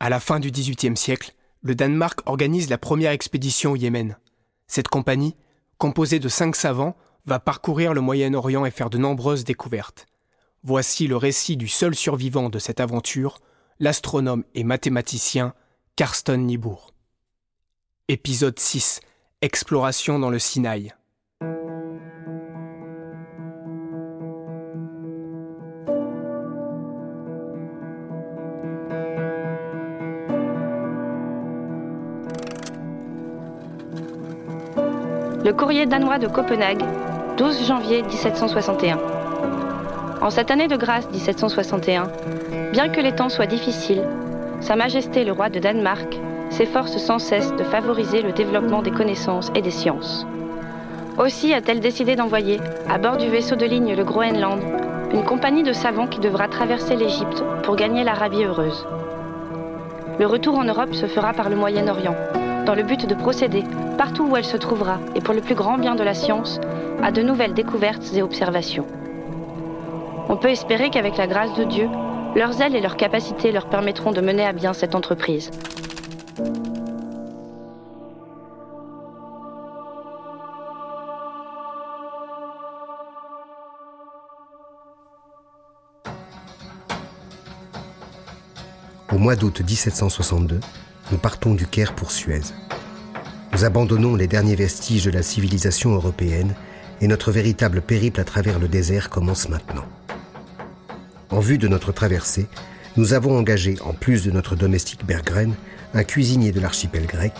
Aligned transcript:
À 0.00 0.08
la 0.10 0.20
fin 0.20 0.38
du 0.38 0.50
XVIIIe 0.50 0.96
siècle, 0.96 1.34
le 1.62 1.74
Danemark 1.74 2.20
organise 2.26 2.70
la 2.70 2.78
première 2.78 3.10
expédition 3.10 3.72
au 3.72 3.76
Yémen. 3.76 4.16
Cette 4.68 4.88
compagnie, 4.88 5.36
composée 5.76 6.20
de 6.20 6.28
cinq 6.28 6.54
savants, 6.54 6.96
va 7.26 7.40
parcourir 7.40 7.94
le 7.94 8.00
Moyen-Orient 8.00 8.64
et 8.64 8.70
faire 8.70 8.90
de 8.90 8.98
nombreuses 8.98 9.44
découvertes. 9.44 10.06
Voici 10.62 11.08
le 11.08 11.16
récit 11.16 11.56
du 11.56 11.68
seul 11.68 11.94
survivant 11.94 12.48
de 12.48 12.58
cette 12.58 12.80
aventure, 12.80 13.38
l'astronome 13.80 14.44
et 14.54 14.64
mathématicien 14.64 15.54
Karsten 15.96 16.46
Niebuhr. 16.46 16.92
Épisode 18.08 18.58
6 18.58 19.00
Exploration 19.42 20.18
dans 20.18 20.30
le 20.30 20.38
Sinaï. 20.38 20.92
Le 35.48 35.54
courrier 35.54 35.86
danois 35.86 36.18
de 36.18 36.26
Copenhague, 36.26 36.84
12 37.38 37.66
janvier 37.66 38.02
1761. 38.02 38.98
En 40.20 40.28
cette 40.28 40.50
année 40.50 40.68
de 40.68 40.76
grâce 40.76 41.08
1761, 41.10 42.10
bien 42.72 42.90
que 42.90 43.00
les 43.00 43.12
temps 43.12 43.30
soient 43.30 43.46
difficiles, 43.46 44.02
Sa 44.60 44.76
Majesté 44.76 45.24
le 45.24 45.32
roi 45.32 45.48
de 45.48 45.58
Danemark 45.58 46.20
s'efforce 46.50 46.98
sans 46.98 47.18
cesse 47.18 47.56
de 47.56 47.64
favoriser 47.64 48.20
le 48.20 48.32
développement 48.32 48.82
des 48.82 48.90
connaissances 48.90 49.50
et 49.54 49.62
des 49.62 49.70
sciences. 49.70 50.26
Aussi 51.16 51.54
a-t-elle 51.54 51.80
décidé 51.80 52.14
d'envoyer, 52.14 52.60
à 52.86 52.98
bord 52.98 53.16
du 53.16 53.30
vaisseau 53.30 53.56
de 53.56 53.64
ligne 53.64 53.94
le 53.94 54.04
Groenland, 54.04 54.60
une 55.14 55.24
compagnie 55.24 55.62
de 55.62 55.72
savants 55.72 56.08
qui 56.08 56.20
devra 56.20 56.48
traverser 56.48 56.94
l'Égypte 56.94 57.42
pour 57.62 57.76
gagner 57.76 58.04
l'Arabie 58.04 58.44
heureuse. 58.44 58.86
Le 60.18 60.26
retour 60.26 60.58
en 60.58 60.64
Europe 60.64 60.92
se 60.92 61.06
fera 61.06 61.32
par 61.32 61.48
le 61.48 61.56
Moyen-Orient, 61.56 62.16
dans 62.66 62.74
le 62.74 62.82
but 62.82 63.06
de 63.06 63.14
procéder, 63.14 63.64
partout 63.98 64.24
où 64.24 64.36
elle 64.36 64.44
se 64.44 64.56
trouvera, 64.56 65.00
et 65.16 65.20
pour 65.20 65.34
le 65.34 65.40
plus 65.42 65.56
grand 65.56 65.76
bien 65.76 65.96
de 65.96 66.04
la 66.04 66.14
science, 66.14 66.60
à 67.02 67.10
de 67.10 67.20
nouvelles 67.20 67.52
découvertes 67.52 68.14
et 68.14 68.22
observations. 68.22 68.86
On 70.28 70.36
peut 70.36 70.50
espérer 70.50 70.88
qu'avec 70.88 71.16
la 71.16 71.26
grâce 71.26 71.54
de 71.54 71.64
Dieu, 71.64 71.88
leurs 72.36 72.62
ailes 72.62 72.76
et 72.76 72.80
leurs 72.80 72.96
capacités 72.96 73.50
leur 73.50 73.68
permettront 73.68 74.12
de 74.12 74.20
mener 74.20 74.46
à 74.46 74.52
bien 74.52 74.72
cette 74.72 74.94
entreprise. 74.94 75.50
Au 89.12 89.18
mois 89.18 89.34
d'août 89.34 89.60
1762, 89.60 90.60
nous 91.10 91.18
partons 91.18 91.54
du 91.54 91.66
Caire 91.66 91.94
pour 91.94 92.12
Suez. 92.12 92.42
Nous 93.58 93.64
abandonnons 93.64 94.14
les 94.14 94.28
derniers 94.28 94.54
vestiges 94.54 95.06
de 95.06 95.10
la 95.10 95.24
civilisation 95.24 95.90
européenne 95.90 96.54
et 97.00 97.08
notre 97.08 97.32
véritable 97.32 97.82
périple 97.82 98.20
à 98.20 98.24
travers 98.24 98.60
le 98.60 98.68
désert 98.68 99.10
commence 99.10 99.48
maintenant. 99.48 99.84
En 101.30 101.40
vue 101.40 101.58
de 101.58 101.66
notre 101.66 101.90
traversée, 101.90 102.46
nous 102.96 103.14
avons 103.14 103.36
engagé, 103.36 103.74
en 103.84 103.94
plus 103.94 104.22
de 104.22 104.30
notre 104.30 104.54
domestique 104.54 105.04
Bergren, 105.04 105.56
un 105.92 106.04
cuisinier 106.04 106.52
de 106.52 106.60
l'archipel 106.60 107.06
grec 107.06 107.32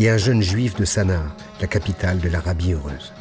et 0.00 0.10
un 0.10 0.16
jeune 0.16 0.42
juif 0.42 0.74
de 0.74 0.84
Sanaa, 0.84 1.32
la 1.60 1.68
capitale 1.68 2.18
de 2.18 2.28
l'Arabie 2.28 2.72
heureuse. 2.72 3.12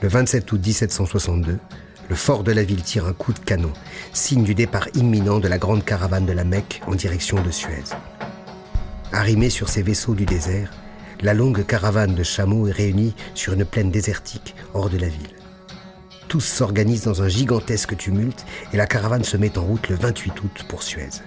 Le 0.00 0.08
27 0.08 0.50
août 0.50 0.66
1762, 0.66 1.58
le 2.08 2.14
fort 2.14 2.42
de 2.42 2.52
la 2.52 2.62
ville 2.62 2.82
tire 2.82 3.04
un 3.04 3.12
coup 3.12 3.34
de 3.34 3.38
canon, 3.38 3.74
signe 4.14 4.44
du 4.44 4.54
départ 4.54 4.88
imminent 4.94 5.40
de 5.40 5.48
la 5.48 5.58
grande 5.58 5.84
caravane 5.84 6.24
de 6.24 6.32
la 6.32 6.44
Mecque 6.44 6.80
en 6.86 6.94
direction 6.94 7.42
de 7.42 7.50
Suez. 7.50 7.84
Arrimée 9.14 9.48
sur 9.48 9.68
ces 9.68 9.82
vaisseaux 9.82 10.16
du 10.16 10.26
désert, 10.26 10.72
la 11.22 11.34
longue 11.34 11.64
caravane 11.64 12.16
de 12.16 12.24
chameaux 12.24 12.66
est 12.66 12.72
réunie 12.72 13.14
sur 13.34 13.52
une 13.52 13.64
plaine 13.64 13.92
désertique 13.92 14.56
hors 14.74 14.90
de 14.90 14.98
la 14.98 15.06
ville. 15.06 15.36
Tous 16.26 16.40
s'organisent 16.40 17.04
dans 17.04 17.22
un 17.22 17.28
gigantesque 17.28 17.96
tumulte 17.96 18.44
et 18.72 18.76
la 18.76 18.88
caravane 18.88 19.22
se 19.22 19.36
met 19.36 19.56
en 19.56 19.62
route 19.62 19.88
le 19.88 19.94
28 19.94 20.42
août 20.42 20.64
pour 20.66 20.82
Suez. 20.82 21.22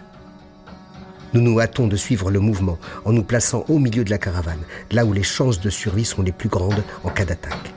Nous 1.34 1.40
nous 1.40 1.62
hâtons 1.62 1.88
de 1.88 1.96
suivre 1.96 2.30
le 2.30 2.42
mouvement 2.42 2.78
en 3.06 3.14
nous 3.14 3.24
plaçant 3.24 3.64
au 3.70 3.80
milieu 3.80 4.04
de 4.04 4.09
la 4.09 4.18
caravane, 4.18 4.66
là 4.92 5.06
où 5.06 5.14
les 5.14 5.24
chances 5.24 5.62
de 5.62 5.69
survie 5.69 6.04
sont 6.04 6.24
les 6.24 6.34
plus 6.34 6.50
grandes 6.50 6.84
en 7.06 7.09
cas 7.09 7.24
d'attaque. 7.24 7.74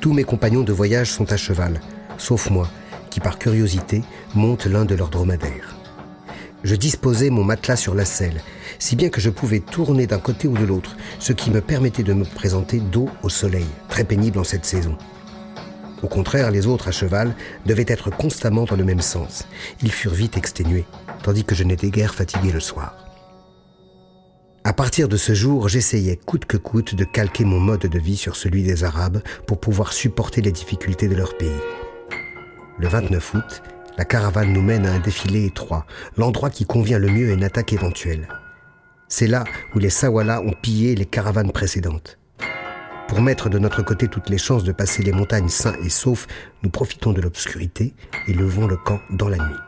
Tous 0.00 0.14
mes 0.14 0.24
compagnons 0.24 0.62
de 0.62 0.72
voyage 0.72 1.12
sont 1.12 1.30
à 1.32 1.36
cheval, 1.36 1.82
sauf 2.16 2.48
moi, 2.48 2.66
qui 3.10 3.20
par 3.20 3.38
curiosité 3.38 4.04
monte 4.34 4.64
l'un 4.64 4.86
de 4.86 4.94
leurs 4.94 5.10
dromadaires. 5.10 5.81
Je 6.64 6.76
disposais 6.76 7.30
mon 7.30 7.42
matelas 7.42 7.76
sur 7.76 7.94
la 7.94 8.04
selle, 8.04 8.40
si 8.78 8.94
bien 8.94 9.08
que 9.08 9.20
je 9.20 9.30
pouvais 9.30 9.60
tourner 9.60 10.06
d'un 10.06 10.20
côté 10.20 10.46
ou 10.46 10.56
de 10.56 10.64
l'autre, 10.64 10.96
ce 11.18 11.32
qui 11.32 11.50
me 11.50 11.60
permettait 11.60 12.04
de 12.04 12.12
me 12.12 12.24
présenter 12.24 12.78
dos 12.78 13.08
au 13.22 13.28
soleil, 13.28 13.66
très 13.88 14.04
pénible 14.04 14.38
en 14.38 14.44
cette 14.44 14.64
saison. 14.64 14.96
Au 16.02 16.08
contraire, 16.08 16.50
les 16.50 16.66
autres 16.66 16.88
à 16.88 16.92
cheval 16.92 17.34
devaient 17.66 17.86
être 17.88 18.10
constamment 18.10 18.64
dans 18.64 18.76
le 18.76 18.84
même 18.84 19.00
sens. 19.00 19.46
Ils 19.82 19.92
furent 19.92 20.14
vite 20.14 20.36
exténués, 20.36 20.84
tandis 21.22 21.44
que 21.44 21.54
je 21.54 21.64
n'étais 21.64 21.90
guère 21.90 22.14
fatigué 22.14 22.52
le 22.52 22.60
soir. 22.60 22.96
À 24.64 24.72
partir 24.72 25.08
de 25.08 25.16
ce 25.16 25.34
jour, 25.34 25.68
j'essayais 25.68 26.16
coûte 26.16 26.44
que 26.44 26.56
coûte 26.56 26.94
de 26.94 27.04
calquer 27.04 27.44
mon 27.44 27.58
mode 27.58 27.86
de 27.86 27.98
vie 27.98 28.16
sur 28.16 28.36
celui 28.36 28.62
des 28.62 28.84
Arabes 28.84 29.20
pour 29.46 29.58
pouvoir 29.58 29.92
supporter 29.92 30.40
les 30.40 30.52
difficultés 30.52 31.08
de 31.08 31.16
leur 31.16 31.36
pays. 31.36 31.50
Le 32.78 32.86
29 32.86 33.34
août, 33.34 33.62
la 33.98 34.04
caravane 34.04 34.52
nous 34.52 34.62
mène 34.62 34.86
à 34.86 34.92
un 34.92 34.98
défilé 34.98 35.46
étroit, 35.46 35.86
l'endroit 36.16 36.50
qui 36.50 36.64
convient 36.64 36.98
le 36.98 37.08
mieux 37.08 37.30
à 37.30 37.34
une 37.34 37.44
attaque 37.44 37.72
éventuelle. 37.72 38.28
C'est 39.08 39.26
là 39.26 39.44
où 39.74 39.78
les 39.78 39.90
Sawala 39.90 40.40
ont 40.40 40.54
pillé 40.54 40.94
les 40.94 41.04
caravanes 41.04 41.52
précédentes. 41.52 42.18
Pour 43.08 43.20
mettre 43.20 43.50
de 43.50 43.58
notre 43.58 43.82
côté 43.82 44.08
toutes 44.08 44.30
les 44.30 44.38
chances 44.38 44.64
de 44.64 44.72
passer 44.72 45.02
les 45.02 45.12
montagnes 45.12 45.50
sains 45.50 45.76
et 45.84 45.90
saufs, 45.90 46.26
nous 46.62 46.70
profitons 46.70 47.12
de 47.12 47.20
l'obscurité 47.20 47.92
et 48.26 48.32
levons 48.32 48.66
le 48.66 48.76
camp 48.76 49.00
dans 49.10 49.28
la 49.28 49.36
nuit. 49.36 49.60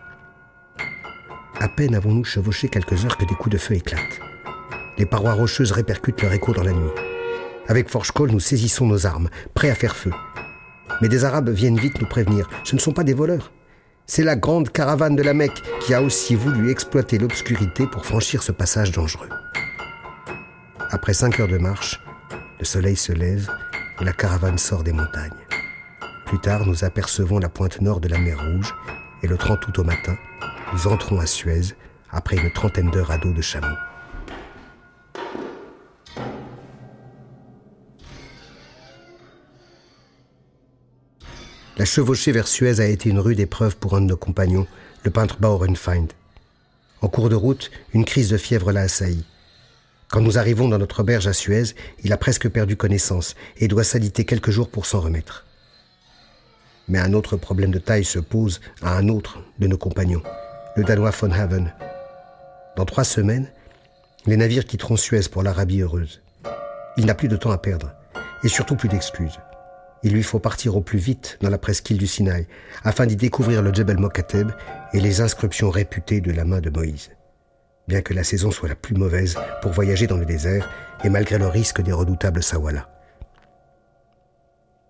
À 1.60 1.68
peine 1.68 1.94
avons-nous 1.94 2.24
chevauché 2.24 2.68
quelques 2.68 3.04
heures 3.04 3.18
que 3.18 3.26
des 3.26 3.34
coups 3.34 3.52
de 3.52 3.58
feu 3.58 3.74
éclatent. 3.74 4.20
Les 4.96 5.06
parois 5.06 5.34
rocheuses 5.34 5.72
répercutent 5.72 6.22
leur 6.22 6.32
écho 6.32 6.54
dans 6.54 6.64
la 6.64 6.72
nuit. 6.72 6.90
Avec 7.68 7.90
Forge-Call, 7.90 8.30
nous 8.30 8.40
saisissons 8.40 8.86
nos 8.86 9.06
armes, 9.06 9.28
prêts 9.52 9.70
à 9.70 9.74
faire 9.74 9.94
feu. 9.94 10.10
Mais 11.02 11.08
des 11.08 11.24
Arabes 11.24 11.50
viennent 11.50 11.78
vite 11.78 12.00
nous 12.00 12.08
prévenir. 12.08 12.48
Ce 12.64 12.74
ne 12.74 12.80
sont 12.80 12.92
pas 12.92 13.04
des 13.04 13.14
voleurs. 13.14 13.52
C'est 14.06 14.22
la 14.22 14.36
grande 14.36 14.70
caravane 14.70 15.16
de 15.16 15.22
la 15.22 15.32
Mecque 15.32 15.62
qui 15.80 15.94
a 15.94 16.02
aussi 16.02 16.34
voulu 16.34 16.70
exploiter 16.70 17.18
l'obscurité 17.18 17.86
pour 17.86 18.04
franchir 18.04 18.42
ce 18.42 18.52
passage 18.52 18.92
dangereux. 18.92 19.30
Après 20.90 21.14
cinq 21.14 21.40
heures 21.40 21.48
de 21.48 21.56
marche, 21.56 22.02
le 22.58 22.66
soleil 22.66 22.96
se 22.96 23.12
lève 23.12 23.50
et 24.00 24.04
la 24.04 24.12
caravane 24.12 24.58
sort 24.58 24.82
des 24.82 24.92
montagnes. 24.92 25.32
Plus 26.26 26.38
tard, 26.38 26.66
nous 26.66 26.84
apercevons 26.84 27.38
la 27.38 27.48
pointe 27.48 27.80
nord 27.80 28.00
de 28.00 28.08
la 28.08 28.18
mer 28.18 28.38
Rouge 28.38 28.74
et 29.22 29.26
le 29.26 29.38
30 29.38 29.66
août 29.68 29.78
au 29.78 29.84
matin, 29.84 30.16
nous 30.74 30.86
entrons 30.86 31.18
à 31.18 31.26
Suez 31.26 31.74
après 32.10 32.36
une 32.36 32.52
trentaine 32.52 32.90
d'heures 32.90 33.10
à 33.10 33.16
dos 33.16 33.32
de 33.32 33.40
chameau. 33.42 33.74
La 41.76 41.84
chevauchée 41.84 42.30
vers 42.30 42.46
Suez 42.46 42.78
a 42.78 42.86
été 42.86 43.10
une 43.10 43.18
rude 43.18 43.40
épreuve 43.40 43.76
pour 43.76 43.96
un 43.96 44.00
de 44.00 44.06
nos 44.06 44.16
compagnons, 44.16 44.68
le 45.02 45.10
peintre 45.10 45.38
Bauernfeind. 45.40 46.12
En 47.00 47.08
cours 47.08 47.28
de 47.28 47.34
route, 47.34 47.72
une 47.92 48.04
crise 48.04 48.28
de 48.30 48.36
fièvre 48.36 48.70
l'a 48.70 48.82
assailli. 48.82 49.24
Quand 50.08 50.20
nous 50.20 50.38
arrivons 50.38 50.68
dans 50.68 50.78
notre 50.78 51.00
auberge 51.00 51.26
à 51.26 51.32
Suez, 51.32 51.74
il 52.04 52.12
a 52.12 52.16
presque 52.16 52.48
perdu 52.48 52.76
connaissance 52.76 53.34
et 53.56 53.66
doit 53.66 53.82
s'aliter 53.82 54.24
quelques 54.24 54.50
jours 54.50 54.68
pour 54.68 54.86
s'en 54.86 55.00
remettre. 55.00 55.46
Mais 56.86 57.00
un 57.00 57.12
autre 57.12 57.36
problème 57.36 57.72
de 57.72 57.80
taille 57.80 58.04
se 58.04 58.20
pose 58.20 58.60
à 58.80 58.96
un 58.96 59.08
autre 59.08 59.40
de 59.58 59.66
nos 59.66 59.78
compagnons, 59.78 60.22
le 60.76 60.84
Danois 60.84 61.10
von 61.10 61.32
Haven. 61.32 61.74
Dans 62.76 62.84
trois 62.84 63.02
semaines, 63.02 63.50
les 64.26 64.36
navires 64.36 64.66
quitteront 64.66 64.96
Suez 64.96 65.28
pour 65.28 65.42
l'Arabie 65.42 65.80
heureuse. 65.80 66.22
Il 66.96 67.06
n'a 67.06 67.16
plus 67.16 67.28
de 67.28 67.36
temps 67.36 67.50
à 67.50 67.58
perdre, 67.58 67.90
et 68.44 68.48
surtout 68.48 68.76
plus 68.76 68.88
d'excuses. 68.88 69.40
Il 70.04 70.12
lui 70.12 70.22
faut 70.22 70.38
partir 70.38 70.76
au 70.76 70.82
plus 70.82 70.98
vite 70.98 71.38
dans 71.40 71.48
la 71.48 71.56
presqu'île 71.56 71.96
du 71.96 72.06
Sinaï, 72.06 72.46
afin 72.84 73.06
d'y 73.06 73.16
découvrir 73.16 73.62
le 73.62 73.72
Djebel 73.72 73.98
Mokateb 73.98 74.50
et 74.92 75.00
les 75.00 75.22
inscriptions 75.22 75.70
réputées 75.70 76.20
de 76.20 76.30
la 76.30 76.44
main 76.44 76.60
de 76.60 76.68
Moïse. 76.68 77.10
Bien 77.88 78.02
que 78.02 78.12
la 78.12 78.22
saison 78.22 78.50
soit 78.50 78.68
la 78.68 78.74
plus 78.74 78.94
mauvaise 78.94 79.36
pour 79.62 79.72
voyager 79.72 80.06
dans 80.06 80.18
le 80.18 80.26
désert, 80.26 80.70
et 81.04 81.08
malgré 81.08 81.38
le 81.38 81.46
risque 81.46 81.80
des 81.80 81.92
redoutables 81.92 82.42
Sawala. 82.42 82.90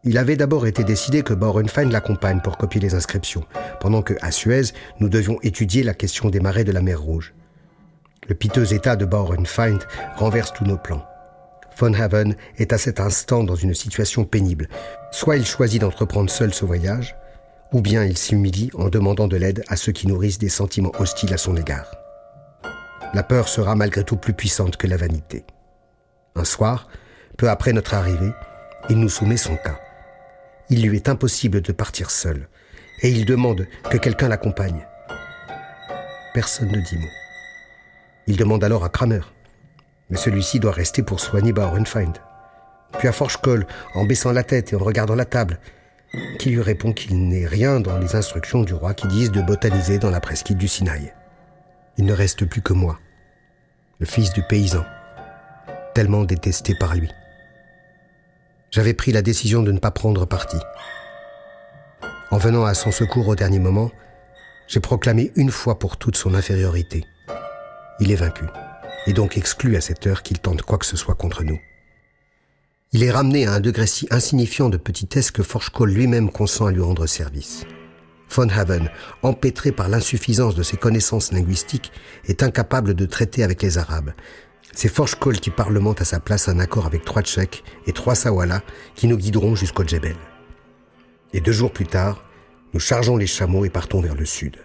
Il 0.03 0.19
avait 0.19 0.37
d'abord 0.37 0.67
été 0.67 0.83
décidé 0.83 1.23
que 1.23 1.33
Bauernfeind 1.33 1.91
l'accompagne 1.91 2.41
pour 2.41 2.59
copier 2.59 2.81
les 2.81 2.95
inscriptions, 2.95 3.47
pendant 3.81 4.03
que, 4.03 4.15
à 4.21 4.33
Suez, 4.33 4.73
nous 4.99 5.09
devions 5.09 5.39
étudier 5.43 5.85
la 5.85 5.95
question 5.95 6.29
des 6.29 6.41
marais 6.41 6.65
de 6.65 6.73
la 6.73 6.83
mer 6.83 7.01
Rouge. 7.01 7.35
Le 8.29 8.35
piteux 8.35 8.73
état 8.73 8.97
de 8.97 9.05
Bauernfeind 9.05 9.79
renverse 10.17 10.53
tous 10.53 10.65
nos 10.65 10.77
plans. 10.77 11.07
Von 11.79 11.93
Haven 11.95 12.37
est 12.59 12.73
à 12.73 12.79
cet 12.79 13.01
instant 13.01 13.43
dans 13.43 13.57
une 13.57 13.75
situation 13.75 14.25
pénible. 14.25 14.69
Soit 15.11 15.37
il 15.37 15.45
choisit 15.45 15.81
d'entreprendre 15.81 16.31
seul 16.31 16.55
ce 16.55 16.65
voyage, 16.65 17.17
ou 17.73 17.81
bien 17.81 18.05
il 18.05 18.17
s'humilie 18.17 18.71
en 18.75 18.89
demandant 18.89 19.27
de 19.27 19.37
l'aide 19.37 19.65
à 19.69 19.77
ceux 19.77 19.93
qui 19.93 20.07
nourrissent 20.07 20.39
des 20.39 20.49
sentiments 20.49 20.93
hostiles 20.99 21.35
à 21.35 21.39
son 21.39 21.57
égard. 21.57 21.91
La 23.13 23.23
peur 23.23 23.49
sera 23.49 23.75
malgré 23.75 24.05
tout 24.05 24.17
plus 24.17 24.33
puissante 24.33 24.77
que 24.77 24.87
la 24.87 24.97
vanité. 24.97 25.45
Un 26.37 26.45
soir, 26.45 26.89
peu 27.37 27.51
après 27.51 27.73
notre 27.73 27.95
arrivée, 27.95 28.33
il 28.89 28.99
nous 28.99 29.09
soumet 29.09 29.37
son 29.37 29.57
cas. 29.57 29.81
Il 30.71 30.87
lui 30.87 30.97
est 30.97 31.09
impossible 31.09 31.61
de 31.61 31.73
partir 31.73 32.11
seul, 32.11 32.49
et 33.03 33.11
il 33.11 33.25
demande 33.25 33.67
que 33.91 33.99
quelqu'un 33.99 34.29
l'accompagne. 34.29 34.87
Personne 36.33 36.71
ne 36.71 36.81
dit 36.81 36.99
mot. 36.99 37.09
Il 38.27 38.37
demande 38.37 38.65
alors 38.65 38.85
à 38.85 38.89
Kramer, 38.89 39.21
mais 40.15 40.21
celui-ci 40.21 40.61
doit 40.61 40.71
rester 40.71 41.03
pour 41.03 41.19
soigner 41.19 41.53
Bauernfeind. 41.53 42.17
Puis 43.01 43.09
à 43.09 43.13
Forchkoll, 43.13 43.67
en 43.97 44.05
baissant 44.05 44.31
la 44.31 44.45
tête 44.45 44.73
et 44.73 44.77
en 44.77 44.79
regardant 44.79 45.17
la 45.17 45.25
table, 45.25 45.59
qui 46.39 46.51
lui 46.51 46.63
répond 46.63 46.93
qu'il 46.93 47.27
n'est 47.27 47.49
rien 47.49 47.81
dans 47.81 47.99
les 47.99 48.15
instructions 48.15 48.63
du 48.63 48.75
roi 48.75 48.95
qui 48.95 49.09
disent 49.09 49.33
de 49.33 49.43
botaniser 49.43 49.99
dans 49.99 50.11
la 50.11 50.21
presqu'île 50.21 50.57
du 50.57 50.69
Sinaï. 50.69 51.13
Il 51.99 52.05
ne 52.05 52.13
reste 52.13 52.45
plus 52.45 52.63
que 52.63 52.73
moi, 52.73 53.01
le 53.99 54.07
fils 54.07 54.33
du 54.33 54.43
paysan, 54.45 54.85
tellement 55.95 56.23
détesté 56.23 56.77
par 56.79 56.95
lui. 56.95 57.11
J'avais 58.71 58.95
pris 58.95 59.11
la 59.11 59.23
décision 59.23 59.65
de 59.65 59.73
ne 59.73 59.81
pas 59.81 59.91
prendre 59.91 60.27
parti. 60.27 60.59
En 62.31 62.39
venant 62.39 62.65
à 62.65 62.75
son 62.75 62.93
secours 62.93 63.27
au 63.27 63.35
dernier 63.35 63.59
moment, 63.59 63.91
j'ai 64.69 64.79
proclamé 64.79 65.33
une 65.35 65.51
fois 65.51 65.81
pour 65.81 65.97
toutes 65.97 66.17
son 66.17 66.35
infériorité. 66.35 67.05
Il 67.99 68.13
est 68.13 68.17
vaincu, 68.17 68.45
et 69.07 69.13
donc 69.13 69.37
exclu 69.37 69.77
à 69.77 69.81
cette 69.81 70.07
heure 70.07 70.23
qu'il 70.23 70.39
tente 70.39 70.63
quoi 70.63 70.79
que 70.79 70.87
ce 70.87 70.97
soit 70.97 71.15
contre 71.15 71.45
nous. 71.45 71.61
Il 72.93 73.03
est 73.03 73.11
ramené 73.11 73.47
à 73.47 73.55
un 73.55 73.61
degré 73.61 73.87
si 73.87 74.07
insignifiant 74.11 74.69
de 74.69 74.77
petitesse 74.77 75.31
que 75.31 75.43
Forchkoll 75.43 75.91
lui-même 75.91 76.31
consent 76.31 76.67
à 76.67 76.71
lui 76.71 76.81
rendre 76.81 77.07
service. 77.07 77.65
Von 78.31 78.49
Haven, 78.49 78.89
empêtré 79.23 79.73
par 79.73 79.89
l'insuffisance 79.89 80.55
de 80.55 80.63
ses 80.63 80.77
connaissances 80.77 81.33
linguistiques, 81.33 81.93
est 82.27 82.43
incapable 82.43 82.95
de 82.95 83.07
traiter 83.07 83.43
avec 83.43 83.63
les 83.63 83.79
Arabes. 83.79 84.13
C'est 84.73 84.89
Forchkoll 84.89 85.39
qui 85.39 85.51
parlemente 85.51 86.01
à 86.01 86.05
sa 86.05 86.21
place 86.21 86.49
un 86.49 86.59
accord 86.59 86.87
avec 86.87 87.05
trois 87.05 87.23
Tchèques 87.23 87.65
et 87.87 87.93
trois 87.93 88.15
Sawala 88.15 88.63
qui 88.95 89.07
nous 89.07 89.17
guideront 89.17 89.55
jusqu'au 89.55 89.85
Djebel. 89.85 90.17
Et 91.33 91.41
deux 91.41 91.53
jours 91.53 91.73
plus 91.73 91.87
tard, 91.87 92.25
nous 92.73 92.81
chargeons 92.81 93.17
les 93.17 93.27
chameaux 93.27 93.65
et 93.65 93.71
partons 93.71 94.01
vers 94.01 94.15
le 94.15 94.25
sud. 94.25 94.57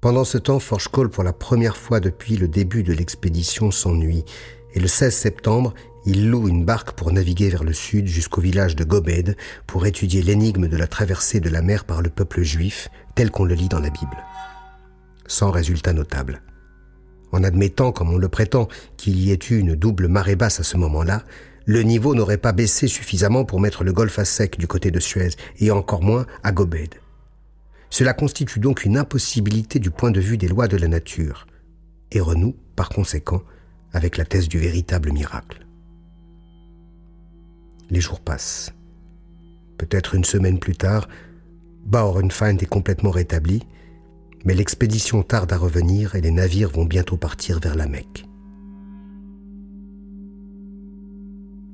Pendant 0.00 0.24
ce 0.24 0.38
temps, 0.38 0.60
Forchkoll, 0.60 1.10
pour 1.10 1.24
la 1.24 1.34
première 1.34 1.76
fois 1.76 2.00
depuis 2.00 2.38
le 2.38 2.48
début 2.48 2.82
de 2.82 2.94
l'expédition, 2.94 3.70
s'ennuie, 3.70 4.24
et 4.72 4.80
le 4.80 4.88
16 4.88 5.14
septembre, 5.14 5.74
il 6.06 6.30
loue 6.30 6.48
une 6.48 6.64
barque 6.64 6.92
pour 6.92 7.12
naviguer 7.12 7.50
vers 7.50 7.64
le 7.64 7.74
sud 7.74 8.06
jusqu'au 8.06 8.40
village 8.40 8.74
de 8.76 8.84
Gobed 8.84 9.36
pour 9.66 9.84
étudier 9.84 10.22
l'énigme 10.22 10.68
de 10.68 10.76
la 10.78 10.86
traversée 10.86 11.40
de 11.40 11.50
la 11.50 11.60
mer 11.60 11.84
par 11.84 12.00
le 12.00 12.08
peuple 12.08 12.40
juif, 12.40 12.88
tel 13.14 13.30
qu'on 13.30 13.44
le 13.44 13.54
lit 13.54 13.68
dans 13.68 13.78
la 13.78 13.90
Bible. 13.90 14.16
Sans 15.26 15.50
résultat 15.50 15.92
notable. 15.92 16.40
En 17.32 17.44
admettant, 17.44 17.92
comme 17.92 18.14
on 18.14 18.18
le 18.18 18.28
prétend, 18.30 18.68
qu'il 18.96 19.20
y 19.20 19.32
ait 19.32 19.38
eu 19.50 19.58
une 19.58 19.74
double 19.74 20.08
marée 20.08 20.34
basse 20.34 20.60
à 20.60 20.64
ce 20.64 20.78
moment-là, 20.78 21.24
le 21.66 21.82
niveau 21.82 22.14
n'aurait 22.14 22.38
pas 22.38 22.52
baissé 22.52 22.88
suffisamment 22.88 23.44
pour 23.44 23.60
mettre 23.60 23.84
le 23.84 23.92
golfe 23.92 24.18
à 24.18 24.24
sec 24.24 24.58
du 24.58 24.66
côté 24.66 24.90
de 24.90 24.98
Suez, 24.98 25.32
et 25.58 25.70
encore 25.70 26.02
moins 26.02 26.24
à 26.42 26.52
Gobed. 26.52 26.94
Cela 27.90 28.14
constitue 28.14 28.60
donc 28.60 28.84
une 28.84 28.96
impossibilité 28.96 29.78
du 29.78 29.90
point 29.90 30.10
de 30.10 30.20
vue 30.20 30.38
des 30.38 30.48
lois 30.48 30.68
de 30.68 30.76
la 30.76 30.88
nature, 30.88 31.46
et 32.12 32.20
renoue, 32.20 32.56
par 32.76 32.88
conséquent, 32.88 33.42
avec 33.92 34.16
la 34.16 34.24
thèse 34.24 34.48
du 34.48 34.58
véritable 34.58 35.12
miracle. 35.12 35.66
Les 37.90 38.00
jours 38.00 38.20
passent. 38.20 38.72
Peut-être 39.78 40.14
une 40.14 40.24
semaine 40.24 40.60
plus 40.60 40.76
tard, 40.76 41.08
Bauernfeind 41.84 42.62
est 42.62 42.66
complètement 42.66 43.10
rétabli, 43.10 43.62
mais 44.44 44.54
l'expédition 44.54 45.22
tarde 45.22 45.52
à 45.52 45.58
revenir 45.58 46.14
et 46.14 46.20
les 46.20 46.30
navires 46.30 46.70
vont 46.70 46.84
bientôt 46.84 47.16
partir 47.16 47.58
vers 47.58 47.74
la 47.74 47.86
Mecque. 47.86 48.26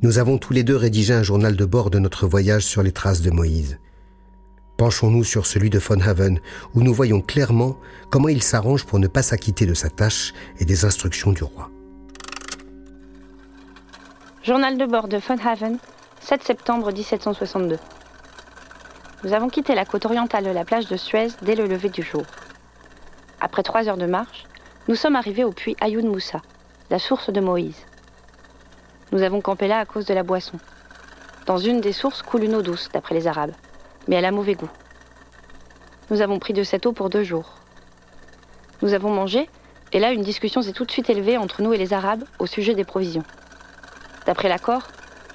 Nous 0.03 0.19
avons 0.19 0.39
tous 0.39 0.53
les 0.53 0.63
deux 0.63 0.77
rédigé 0.77 1.13
un 1.13 1.23
journal 1.23 1.57
de 1.57 1.65
bord 1.65 1.91
de 1.91 1.99
notre 1.99 2.27
voyage 2.27 2.65
sur 2.65 2.83
les 2.83 2.93
traces 2.93 3.23
de 3.23 3.31
Moïse. 3.31 3.79
Penchons-nous 4.77 5.25
sur 5.25 5.47
celui 5.47 5.71
de 5.71 5.79
Von 5.79 6.01
Haven, 6.01 6.39
où 6.75 6.83
nous 6.83 6.93
voyons 6.93 7.23
clairement 7.23 7.79
comment 8.11 8.29
il 8.29 8.43
s'arrange 8.43 8.85
pour 8.85 8.99
ne 8.99 9.07
pas 9.07 9.23
s'acquitter 9.23 9.65
de 9.65 9.73
sa 9.73 9.89
tâche 9.89 10.35
et 10.59 10.67
des 10.67 10.85
instructions 10.85 11.33
du 11.33 11.45
roi. 11.45 11.71
Journal 14.43 14.77
de 14.77 14.85
bord 14.85 15.09
de 15.09 15.17
Von 15.17 15.39
Haven, 15.43 15.79
7 16.21 16.43
septembre 16.43 16.93
1762. 16.93 17.79
Nous 19.25 19.33
avons 19.33 19.49
quitté 19.49 19.75
la 19.75 19.87
côte 19.87 20.05
orientale 20.05 20.45
de 20.45 20.51
la 20.51 20.67
plage 20.67 20.89
de 20.89 20.97
Suez 20.99 21.29
dès 21.41 21.55
le 21.55 21.67
lever 21.67 21.89
du 21.89 22.03
jour. 22.03 22.25
Après 23.41 23.63
trois 23.63 23.89
heures 23.89 23.97
de 23.97 24.07
marche, 24.07 24.45
nous 24.89 24.95
sommes 24.95 25.17
arrivés 25.17 25.45
au 25.45 25.53
puits 25.53 25.77
Ayoun 25.81 26.07
Moussa, 26.07 26.43
la 26.91 26.99
source 26.99 27.31
de 27.31 27.41
Moïse. 27.41 27.87
Nous 29.11 29.23
avons 29.23 29.41
campé 29.41 29.69
là 29.69 29.79
à 29.79 29.87
cause 29.87 30.05
de 30.05 30.13
la 30.13 30.23
boisson. 30.23 30.59
Dans 31.47 31.57
une 31.57 31.81
des 31.81 31.93
sources 31.93 32.21
coule 32.21 32.45
une 32.45 32.57
eau 32.57 32.63
douce, 32.63 32.91
d'après 32.93 33.15
les 33.15 33.27
Arabes 33.27 33.53
mais 34.09 34.17
elle 34.17 34.25
a 34.25 34.31
mauvais 34.31 34.55
goût. 34.55 34.71
Nous 36.11 36.23
avons 36.23 36.39
pris 36.39 36.53
de 36.53 36.63
cette 36.63 36.87
eau 36.87 36.93
pour 36.93 37.11
deux 37.11 37.25
jours. 37.25 37.55
Nous 38.83 38.95
avons 38.95 39.11
mangé, 39.11 39.49
et 39.93 39.99
là 39.99 40.13
une 40.13 40.23
discussion 40.23 40.63
s'est 40.63 40.73
tout 40.73 40.85
de 40.85 40.91
suite 40.91 41.11
élevée 41.11 41.39
entre 41.39 41.63
nous 41.63 41.73
et 41.73 41.79
les 41.79 41.93
Arabes 41.93 42.25
au 42.39 42.47
sujet 42.47 42.75
des 42.75 42.85
provisions. 42.85 43.25
D'après 44.27 44.49
l'accord, 44.49 44.89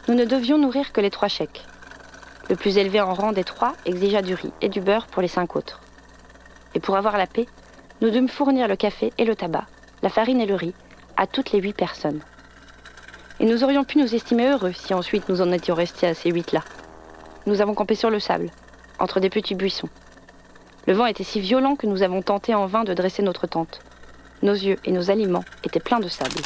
nous 0.07 0.15
ne 0.15 0.25
devions 0.25 0.57
nourrir 0.57 0.91
que 0.91 1.01
les 1.01 1.09
trois 1.09 1.27
chèques. 1.27 1.65
Le 2.49 2.55
plus 2.55 2.77
élevé 2.77 2.99
en 3.01 3.13
rang 3.13 3.31
des 3.31 3.43
trois 3.43 3.73
exigea 3.85 4.21
du 4.21 4.33
riz 4.33 4.51
et 4.61 4.69
du 4.69 4.81
beurre 4.81 5.07
pour 5.07 5.21
les 5.21 5.27
cinq 5.27 5.55
autres. 5.55 5.81
Et 6.75 6.79
pour 6.79 6.97
avoir 6.97 7.17
la 7.17 7.27
paix, 7.27 7.47
nous 8.01 8.09
dûmes 8.09 8.29
fournir 8.29 8.67
le 8.67 8.75
café 8.75 9.13
et 9.17 9.25
le 9.25 9.35
tabac, 9.35 9.65
la 10.01 10.09
farine 10.09 10.41
et 10.41 10.45
le 10.45 10.55
riz, 10.55 10.73
à 11.17 11.27
toutes 11.27 11.51
les 11.51 11.59
huit 11.59 11.73
personnes. 11.73 12.21
Et 13.39 13.45
nous 13.45 13.63
aurions 13.63 13.83
pu 13.83 13.97
nous 13.97 14.15
estimer 14.15 14.49
heureux 14.49 14.73
si 14.73 14.93
ensuite 14.93 15.29
nous 15.29 15.41
en 15.41 15.51
étions 15.51 15.75
restés 15.75 16.07
à 16.07 16.13
ces 16.13 16.29
huit-là. 16.31 16.63
Nous 17.45 17.61
avons 17.61 17.73
campé 17.73 17.95
sur 17.95 18.09
le 18.09 18.19
sable, 18.19 18.51
entre 19.01 19.19
des 19.19 19.29
petits 19.29 19.55
buissons. 19.55 19.89
Le 20.87 20.93
vent 20.93 21.05
était 21.05 21.23
si 21.23 21.41
violent 21.41 21.75
que 21.75 21.87
nous 21.87 22.03
avons 22.03 22.21
tenté 22.21 22.55
en 22.55 22.67
vain 22.67 22.83
de 22.83 22.93
dresser 22.93 23.21
notre 23.21 23.47
tente. 23.47 23.79
Nos 24.41 24.53
yeux 24.53 24.77
et 24.85 24.91
nos 24.91 25.11
aliments 25.11 25.43
étaient 25.63 25.79
pleins 25.79 25.99
de 25.99 26.07
sable. 26.07 26.41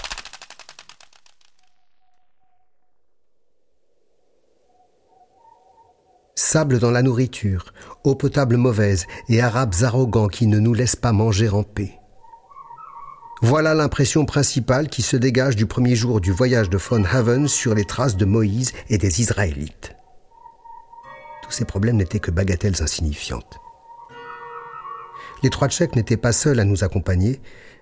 Sable 6.35 6.79
dans 6.79 6.91
la 6.91 7.01
nourriture, 7.01 7.73
eau 8.03 8.15
potable 8.15 8.57
mauvaise 8.57 9.05
et 9.29 9.41
arabes 9.41 9.73
arrogants 9.81 10.27
qui 10.27 10.47
ne 10.47 10.59
nous 10.59 10.73
laissent 10.73 10.95
pas 10.95 11.13
manger 11.13 11.49
en 11.49 11.63
paix. 11.63 11.99
Voilà 13.41 13.73
l'impression 13.73 14.25
principale 14.25 14.87
qui 14.87 15.01
se 15.01 15.17
dégage 15.17 15.55
du 15.55 15.65
premier 15.65 15.95
jour 15.95 16.21
du 16.21 16.31
voyage 16.31 16.69
de 16.69 16.77
Von 16.77 17.03
Haven 17.03 17.47
sur 17.47 17.75
les 17.75 17.85
traces 17.85 18.15
de 18.15 18.25
Moïse 18.25 18.71
et 18.89 18.97
des 18.97 19.21
Israélites. 19.21 19.95
Tous 21.45 21.51
ces 21.51 21.65
problèmes 21.65 21.97
n'étaient 21.97 22.19
que 22.19 22.31
bagatelles 22.31 22.81
insignifiantes. 22.81 23.59
Les 25.43 25.51
trois 25.51 25.69
Tchèques 25.69 25.95
n'étaient 25.95 26.17
pas 26.17 26.31
seuls 26.31 26.59
à 26.59 26.65
nous 26.65 26.83
accompagner, 26.83 27.39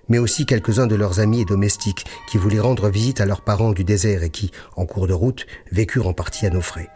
mais 0.09 0.17
aussi 0.17 0.45
quelques-uns 0.45 0.85
de 0.85 0.95
leurs 0.95 1.21
amis 1.21 1.39
et 1.39 1.45
domestiques 1.45 2.05
qui 2.27 2.37
voulaient 2.37 2.59
rendre 2.59 2.89
visite 2.89 3.21
à 3.21 3.25
leurs 3.25 3.39
parents 3.39 3.71
du 3.71 3.85
désert 3.85 4.21
et 4.21 4.29
qui, 4.29 4.51
en 4.75 4.85
cours 4.85 5.07
de 5.07 5.13
route, 5.13 5.45
vécurent 5.71 6.09
en 6.09 6.13
partie 6.13 6.45
à 6.45 6.49
nos 6.49 6.59
frais. 6.59 6.89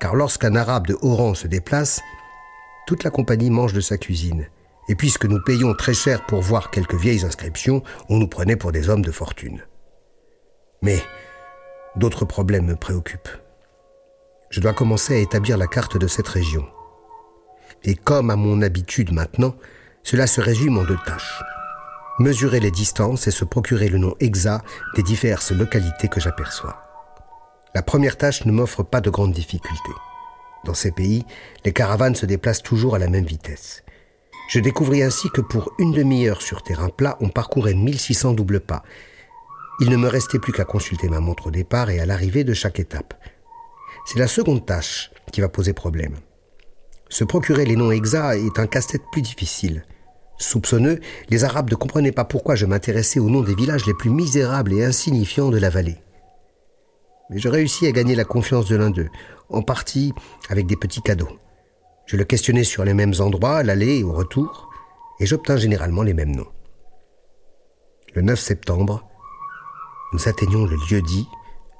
Car 0.00 0.14
lorsqu'un 0.16 0.56
arabe 0.56 0.86
de 0.86 0.96
haut 1.02 1.16
rang 1.16 1.34
se 1.34 1.48
déplace, 1.48 2.00
toute 2.86 3.04
la 3.04 3.10
compagnie 3.10 3.50
mange 3.50 3.74
de 3.74 3.82
sa 3.82 3.98
cuisine. 3.98 4.46
Et 4.88 4.94
puisque 4.94 5.26
nous 5.26 5.42
payions 5.44 5.74
très 5.74 5.94
cher 5.94 6.24
pour 6.24 6.40
voir 6.40 6.70
quelques 6.70 6.94
vieilles 6.94 7.26
inscriptions, 7.26 7.82
on 8.08 8.16
nous 8.16 8.28
prenait 8.28 8.56
pour 8.56 8.72
des 8.72 8.88
hommes 8.88 9.04
de 9.04 9.12
fortune. 9.12 9.66
Mais 10.80 11.02
d'autres 11.96 12.24
problèmes 12.24 12.66
me 12.66 12.76
préoccupent 12.76 13.45
je 14.50 14.60
dois 14.60 14.72
commencer 14.72 15.14
à 15.14 15.18
établir 15.18 15.58
la 15.58 15.66
carte 15.66 15.96
de 15.96 16.06
cette 16.06 16.28
région. 16.28 16.66
Et 17.84 17.94
comme 17.94 18.30
à 18.30 18.36
mon 18.36 18.62
habitude 18.62 19.12
maintenant, 19.12 19.54
cela 20.02 20.26
se 20.26 20.40
résume 20.40 20.78
en 20.78 20.84
deux 20.84 20.98
tâches. 21.04 21.42
Mesurer 22.18 22.60
les 22.60 22.70
distances 22.70 23.26
et 23.26 23.30
se 23.30 23.44
procurer 23.44 23.88
le 23.88 23.98
nom 23.98 24.14
exact 24.20 24.64
des 24.94 25.02
diverses 25.02 25.52
localités 25.52 26.08
que 26.08 26.20
j'aperçois. 26.20 26.76
La 27.74 27.82
première 27.82 28.16
tâche 28.16 28.46
ne 28.46 28.52
m'offre 28.52 28.82
pas 28.82 29.00
de 29.00 29.10
grandes 29.10 29.34
difficultés. 29.34 29.92
Dans 30.64 30.74
ces 30.74 30.92
pays, 30.92 31.24
les 31.64 31.72
caravanes 31.72 32.14
se 32.14 32.24
déplacent 32.24 32.62
toujours 32.62 32.94
à 32.94 32.98
la 32.98 33.08
même 33.08 33.26
vitesse. 33.26 33.84
Je 34.48 34.60
découvris 34.60 35.02
ainsi 35.02 35.28
que 35.30 35.40
pour 35.40 35.72
une 35.78 35.92
demi-heure 35.92 36.40
sur 36.40 36.62
terrain 36.62 36.88
plat, 36.88 37.16
on 37.20 37.28
parcourait 37.28 37.74
1600 37.74 38.32
doubles 38.32 38.60
pas. 38.60 38.82
Il 39.80 39.90
ne 39.90 39.96
me 39.96 40.08
restait 40.08 40.38
plus 40.38 40.52
qu'à 40.52 40.64
consulter 40.64 41.08
ma 41.08 41.20
montre 41.20 41.48
au 41.48 41.50
départ 41.50 41.90
et 41.90 42.00
à 42.00 42.06
l'arrivée 42.06 42.44
de 42.44 42.54
chaque 42.54 42.80
étape. 42.80 43.14
C'est 44.06 44.20
la 44.20 44.28
seconde 44.28 44.64
tâche 44.64 45.10
qui 45.32 45.40
va 45.40 45.48
poser 45.48 45.72
problème. 45.72 46.14
Se 47.08 47.24
procurer 47.24 47.64
les 47.64 47.74
noms 47.74 47.90
exacts 47.90 48.38
est 48.38 48.60
un 48.60 48.68
casse-tête 48.68 49.02
plus 49.10 49.20
difficile. 49.20 49.84
Soupçonneux, 50.38 51.00
les 51.28 51.42
Arabes 51.42 51.70
ne 51.72 51.74
comprenaient 51.74 52.12
pas 52.12 52.24
pourquoi 52.24 52.54
je 52.54 52.66
m'intéressais 52.66 53.18
aux 53.18 53.28
noms 53.28 53.42
des 53.42 53.56
villages 53.56 53.84
les 53.84 53.94
plus 53.94 54.10
misérables 54.10 54.72
et 54.74 54.84
insignifiants 54.84 55.50
de 55.50 55.58
la 55.58 55.70
vallée. 55.70 55.96
Mais 57.30 57.38
je 57.38 57.48
réussis 57.48 57.88
à 57.88 57.92
gagner 57.92 58.14
la 58.14 58.24
confiance 58.24 58.68
de 58.68 58.76
l'un 58.76 58.90
d'eux, 58.90 59.08
en 59.48 59.62
partie 59.62 60.12
avec 60.48 60.66
des 60.66 60.76
petits 60.76 61.02
cadeaux. 61.02 61.40
Je 62.06 62.16
le 62.16 62.22
questionnais 62.22 62.62
sur 62.62 62.84
les 62.84 62.94
mêmes 62.94 63.14
endroits, 63.18 63.64
l'aller 63.64 63.98
et 63.98 64.04
au 64.04 64.12
retour, 64.12 64.70
et 65.18 65.26
j'obtins 65.26 65.56
généralement 65.56 66.04
les 66.04 66.14
mêmes 66.14 66.36
noms. 66.36 66.52
Le 68.14 68.22
9 68.22 68.38
septembre, 68.38 69.04
nous 70.12 70.28
atteignons 70.28 70.64
le 70.64 70.76
lieu 70.88 71.02
dit 71.02 71.26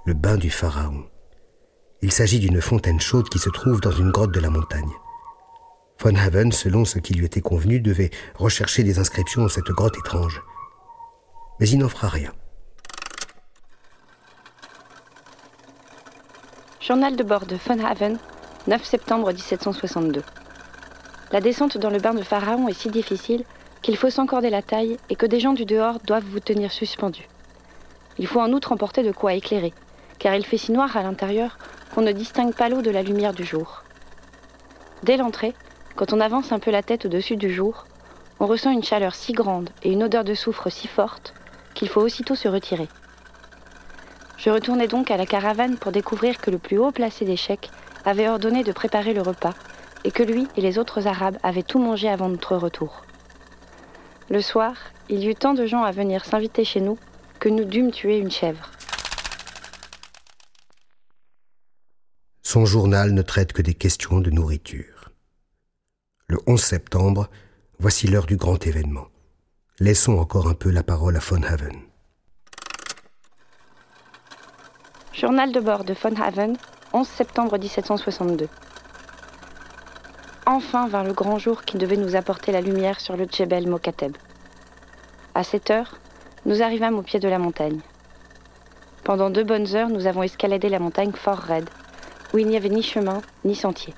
le 0.06 0.14
bain 0.14 0.36
du 0.36 0.50
Pharaon. 0.50 1.04
Il 2.02 2.12
s'agit 2.12 2.40
d'une 2.40 2.60
fontaine 2.60 3.00
chaude 3.00 3.28
qui 3.30 3.38
se 3.38 3.48
trouve 3.48 3.80
dans 3.80 3.90
une 3.90 4.10
grotte 4.10 4.32
de 4.32 4.40
la 4.40 4.50
montagne. 4.50 4.92
Von 5.98 6.14
Haven, 6.14 6.52
selon 6.52 6.84
ce 6.84 6.98
qui 6.98 7.14
lui 7.14 7.24
était 7.24 7.40
convenu, 7.40 7.80
devait 7.80 8.10
rechercher 8.34 8.82
des 8.82 8.98
inscriptions 8.98 9.42
dans 9.42 9.48
cette 9.48 9.70
grotte 9.70 9.96
étrange. 9.96 10.42
Mais 11.58 11.68
il 11.68 11.78
n'en 11.78 11.88
fera 11.88 12.08
rien. 12.08 12.32
Journal 16.80 17.16
de 17.16 17.24
bord 17.24 17.46
de 17.46 17.56
Von 17.66 17.82
Haven, 17.82 18.18
9 18.66 18.84
septembre 18.84 19.32
1762. 19.32 20.22
La 21.32 21.40
descente 21.40 21.78
dans 21.78 21.90
le 21.90 21.98
bain 21.98 22.14
de 22.14 22.22
Pharaon 22.22 22.68
est 22.68 22.78
si 22.78 22.90
difficile 22.90 23.44
qu'il 23.80 23.96
faut 23.96 24.10
s'encorder 24.10 24.50
la 24.50 24.62
taille 24.62 24.98
et 25.08 25.16
que 25.16 25.26
des 25.26 25.40
gens 25.40 25.54
du 25.54 25.64
dehors 25.64 25.98
doivent 26.00 26.26
vous 26.30 26.40
tenir 26.40 26.72
suspendu. 26.72 27.26
Il 28.18 28.26
faut 28.26 28.40
en 28.40 28.52
outre 28.52 28.72
emporter 28.72 29.02
de 29.02 29.12
quoi 29.12 29.32
éclairer, 29.32 29.72
car 30.18 30.34
il 30.34 30.44
fait 30.44 30.58
si 30.58 30.72
noir 30.72 30.94
à 30.96 31.02
l'intérieur 31.02 31.56
qu'on 31.96 32.02
ne 32.02 32.12
distingue 32.12 32.52
pas 32.52 32.68
l'eau 32.68 32.82
de 32.82 32.90
la 32.90 33.02
lumière 33.02 33.32
du 33.32 33.42
jour. 33.46 33.82
Dès 35.02 35.16
l'entrée, 35.16 35.54
quand 35.94 36.12
on 36.12 36.20
avance 36.20 36.52
un 36.52 36.58
peu 36.58 36.70
la 36.70 36.82
tête 36.82 37.06
au-dessus 37.06 37.38
du 37.38 37.50
jour, 37.50 37.86
on 38.38 38.44
ressent 38.44 38.70
une 38.70 38.82
chaleur 38.82 39.14
si 39.14 39.32
grande 39.32 39.70
et 39.82 39.92
une 39.92 40.04
odeur 40.04 40.22
de 40.22 40.34
soufre 40.34 40.70
si 40.70 40.88
forte 40.88 41.32
qu'il 41.72 41.88
faut 41.88 42.02
aussitôt 42.02 42.34
se 42.34 42.48
retirer. 42.48 42.90
Je 44.36 44.50
retournai 44.50 44.88
donc 44.88 45.10
à 45.10 45.16
la 45.16 45.24
caravane 45.24 45.78
pour 45.78 45.90
découvrir 45.90 46.38
que 46.38 46.50
le 46.50 46.58
plus 46.58 46.76
haut 46.76 46.90
placé 46.90 47.24
des 47.24 47.36
chèques 47.36 47.70
avait 48.04 48.28
ordonné 48.28 48.62
de 48.62 48.72
préparer 48.72 49.14
le 49.14 49.22
repas 49.22 49.54
et 50.04 50.10
que 50.10 50.22
lui 50.22 50.48
et 50.54 50.60
les 50.60 50.78
autres 50.78 51.06
Arabes 51.06 51.38
avaient 51.42 51.62
tout 51.62 51.78
mangé 51.78 52.10
avant 52.10 52.28
notre 52.28 52.56
retour. 52.56 53.06
Le 54.28 54.42
soir, 54.42 54.74
il 55.08 55.20
y 55.20 55.30
eut 55.30 55.34
tant 55.34 55.54
de 55.54 55.64
gens 55.64 55.82
à 55.82 55.92
venir 55.92 56.26
s'inviter 56.26 56.64
chez 56.64 56.82
nous 56.82 56.98
que 57.40 57.48
nous 57.48 57.64
dûmes 57.64 57.90
tuer 57.90 58.18
une 58.18 58.30
chèvre. 58.30 58.75
Son 62.48 62.64
journal 62.64 63.10
ne 63.10 63.22
traite 63.22 63.52
que 63.52 63.60
des 63.60 63.74
questions 63.74 64.20
de 64.20 64.30
nourriture. 64.30 65.10
Le 66.28 66.38
11 66.46 66.62
septembre, 66.62 67.28
voici 67.80 68.06
l'heure 68.06 68.26
du 68.26 68.36
grand 68.36 68.64
événement. 68.64 69.08
Laissons 69.80 70.16
encore 70.16 70.46
un 70.46 70.54
peu 70.54 70.70
la 70.70 70.84
parole 70.84 71.16
à 71.16 71.18
Von 71.18 71.42
Haven. 71.42 71.76
Journal 75.12 75.50
de 75.50 75.58
bord 75.58 75.82
de 75.82 75.92
Von 76.00 76.14
Haven, 76.22 76.56
11 76.92 77.08
septembre 77.08 77.58
1762. 77.58 78.48
Enfin 80.46 80.86
vint 80.86 81.02
le 81.02 81.14
grand 81.14 81.38
jour 81.38 81.64
qui 81.64 81.78
devait 81.78 81.96
nous 81.96 82.14
apporter 82.14 82.52
la 82.52 82.60
lumière 82.60 83.00
sur 83.00 83.16
le 83.16 83.26
Djebel 83.26 83.68
Mokateb. 83.68 84.16
À 85.34 85.42
cette 85.42 85.72
heure, 85.72 85.98
nous 86.44 86.62
arrivâmes 86.62 86.96
au 86.96 87.02
pied 87.02 87.18
de 87.18 87.28
la 87.28 87.40
montagne. 87.40 87.80
Pendant 89.02 89.30
deux 89.30 89.42
bonnes 89.42 89.74
heures, 89.74 89.88
nous 89.88 90.06
avons 90.06 90.22
escaladé 90.22 90.68
la 90.68 90.78
montagne 90.78 91.10
fort 91.12 91.38
raide, 91.38 91.68
où 92.32 92.38
il 92.38 92.46
n'y 92.46 92.56
avait 92.56 92.68
ni 92.68 92.82
chemin 92.82 93.22
ni 93.44 93.54
sentier. 93.54 93.94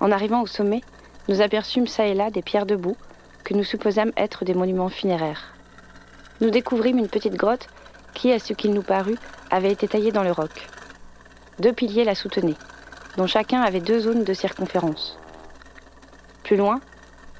En 0.00 0.10
arrivant 0.10 0.42
au 0.42 0.46
sommet, 0.46 0.80
nous 1.28 1.40
aperçûmes 1.40 1.86
çà 1.86 2.06
et 2.06 2.14
là 2.14 2.30
des 2.30 2.42
pierres 2.42 2.66
debout 2.66 2.96
que 3.44 3.54
nous 3.54 3.64
supposâmes 3.64 4.12
être 4.16 4.44
des 4.44 4.54
monuments 4.54 4.88
funéraires. 4.88 5.54
Nous 6.40 6.50
découvrîmes 6.50 6.98
une 6.98 7.08
petite 7.08 7.34
grotte 7.34 7.68
qui, 8.14 8.32
à 8.32 8.38
ce 8.38 8.52
qu'il 8.52 8.72
nous 8.72 8.82
parut, 8.82 9.18
avait 9.50 9.72
été 9.72 9.88
taillée 9.88 10.12
dans 10.12 10.22
le 10.22 10.32
roc. 10.32 10.68
Deux 11.58 11.72
piliers 11.72 12.04
la 12.04 12.14
soutenaient, 12.14 12.56
dont 13.16 13.26
chacun 13.26 13.60
avait 13.60 13.80
deux 13.80 14.00
zones 14.00 14.24
de 14.24 14.34
circonférence. 14.34 15.18
Plus 16.42 16.56
loin, 16.56 16.80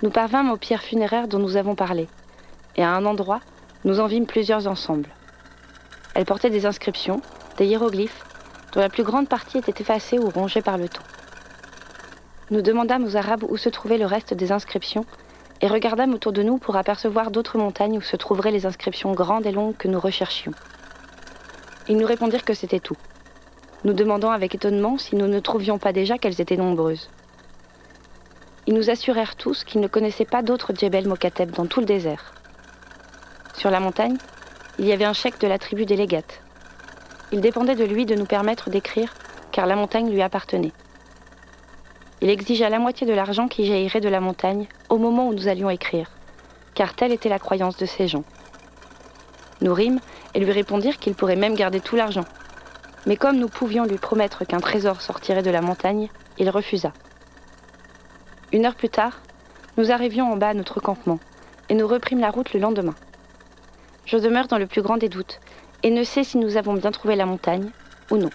nous 0.02 0.10
parvînmes 0.10 0.50
aux 0.50 0.56
pierres 0.56 0.82
funéraires 0.82 1.28
dont 1.28 1.38
nous 1.38 1.56
avons 1.56 1.74
parlé, 1.74 2.08
et 2.76 2.82
à 2.82 2.90
un 2.90 3.06
endroit, 3.06 3.40
nous 3.84 4.00
en 4.00 4.06
vîmes 4.06 4.26
plusieurs 4.26 4.66
ensemble. 4.66 5.08
Elles 6.14 6.26
portaient 6.26 6.50
des 6.50 6.66
inscriptions, 6.66 7.22
des 7.56 7.66
hiéroglyphes, 7.66 8.24
dont 8.72 8.80
la 8.80 8.88
plus 8.88 9.04
grande 9.04 9.28
partie 9.28 9.58
était 9.58 9.80
effacée 9.82 10.18
ou 10.18 10.30
rongée 10.30 10.62
par 10.62 10.78
le 10.78 10.88
temps. 10.88 11.04
Nous 12.50 12.62
demandâmes 12.62 13.04
aux 13.04 13.16
Arabes 13.16 13.44
où 13.48 13.56
se 13.56 13.68
trouvait 13.68 13.98
le 13.98 14.06
reste 14.06 14.34
des 14.34 14.52
inscriptions 14.52 15.06
et 15.60 15.68
regardâmes 15.68 16.14
autour 16.14 16.32
de 16.32 16.42
nous 16.42 16.58
pour 16.58 16.76
apercevoir 16.76 17.30
d'autres 17.30 17.58
montagnes 17.58 17.98
où 17.98 18.02
se 18.02 18.16
trouveraient 18.16 18.50
les 18.50 18.66
inscriptions 18.66 19.12
grandes 19.12 19.46
et 19.46 19.52
longues 19.52 19.76
que 19.76 19.88
nous 19.88 20.00
recherchions. 20.00 20.54
Ils 21.88 21.96
nous 21.96 22.06
répondirent 22.06 22.44
que 22.44 22.54
c'était 22.54 22.80
tout, 22.80 22.96
nous 23.84 23.92
demandant 23.92 24.30
avec 24.30 24.54
étonnement 24.54 24.98
si 24.98 25.16
nous 25.16 25.26
ne 25.26 25.40
trouvions 25.40 25.78
pas 25.78 25.92
déjà 25.92 26.18
qu'elles 26.18 26.40
étaient 26.40 26.56
nombreuses. 26.56 27.10
Ils 28.66 28.74
nous 28.74 28.90
assurèrent 28.90 29.36
tous 29.36 29.64
qu'ils 29.64 29.80
ne 29.80 29.88
connaissaient 29.88 30.24
pas 30.24 30.42
d'autres 30.42 30.72
Djebel 30.74 31.08
Mokateb 31.08 31.50
dans 31.50 31.66
tout 31.66 31.80
le 31.80 31.86
désert. 31.86 32.34
Sur 33.54 33.70
la 33.70 33.80
montagne, 33.80 34.16
il 34.78 34.86
y 34.86 34.92
avait 34.92 35.04
un 35.04 35.12
chèque 35.12 35.40
de 35.40 35.46
la 35.46 35.58
tribu 35.58 35.86
des 35.86 35.96
légates. 35.96 36.40
Il 37.32 37.40
dépendait 37.40 37.76
de 37.76 37.84
lui 37.84 38.06
de 38.06 38.16
nous 38.16 38.26
permettre 38.26 38.70
d'écrire, 38.70 39.14
car 39.52 39.66
la 39.66 39.76
montagne 39.76 40.10
lui 40.10 40.22
appartenait. 40.22 40.72
Il 42.20 42.28
exigea 42.28 42.68
la 42.68 42.78
moitié 42.78 43.06
de 43.06 43.12
l'argent 43.12 43.48
qui 43.48 43.64
jaillirait 43.64 44.00
de 44.00 44.08
la 44.08 44.20
montagne 44.20 44.66
au 44.88 44.98
moment 44.98 45.28
où 45.28 45.32
nous 45.32 45.48
allions 45.48 45.70
écrire, 45.70 46.10
car 46.74 46.94
telle 46.94 47.12
était 47.12 47.28
la 47.28 47.38
croyance 47.38 47.76
de 47.76 47.86
ces 47.86 48.08
gens. 48.08 48.24
Nous 49.60 49.72
rîmes 49.72 50.00
et 50.34 50.40
lui 50.40 50.50
répondirent 50.50 50.98
qu'il 50.98 51.14
pourrait 51.14 51.36
même 51.36 51.54
garder 51.54 51.80
tout 51.80 51.96
l'argent. 51.96 52.26
Mais 53.06 53.16
comme 53.16 53.38
nous 53.38 53.48
pouvions 53.48 53.84
lui 53.84 53.98
promettre 53.98 54.44
qu'un 54.44 54.60
trésor 54.60 55.00
sortirait 55.00 55.42
de 55.42 55.50
la 55.50 55.62
montagne, 55.62 56.08
il 56.38 56.50
refusa. 56.50 56.92
Une 58.52 58.66
heure 58.66 58.74
plus 58.74 58.88
tard, 58.88 59.20
nous 59.76 59.92
arrivions 59.92 60.30
en 60.30 60.36
bas 60.36 60.48
à 60.48 60.54
notre 60.54 60.80
campement 60.80 61.20
et 61.68 61.74
nous 61.74 61.86
reprîmes 61.86 62.20
la 62.20 62.30
route 62.30 62.52
le 62.52 62.60
lendemain. 62.60 62.96
Je 64.04 64.16
demeure 64.16 64.48
dans 64.48 64.58
le 64.58 64.66
plus 64.66 64.82
grand 64.82 64.96
des 64.96 65.08
doutes 65.08 65.40
et 65.82 65.90
ne 65.90 66.04
sais 66.04 66.24
si 66.24 66.38
nous 66.38 66.56
avons 66.56 66.74
bien 66.74 66.90
trouvé 66.90 67.16
la 67.16 67.26
montagne 67.26 67.70
ou 68.10 68.16
non. 68.16 68.30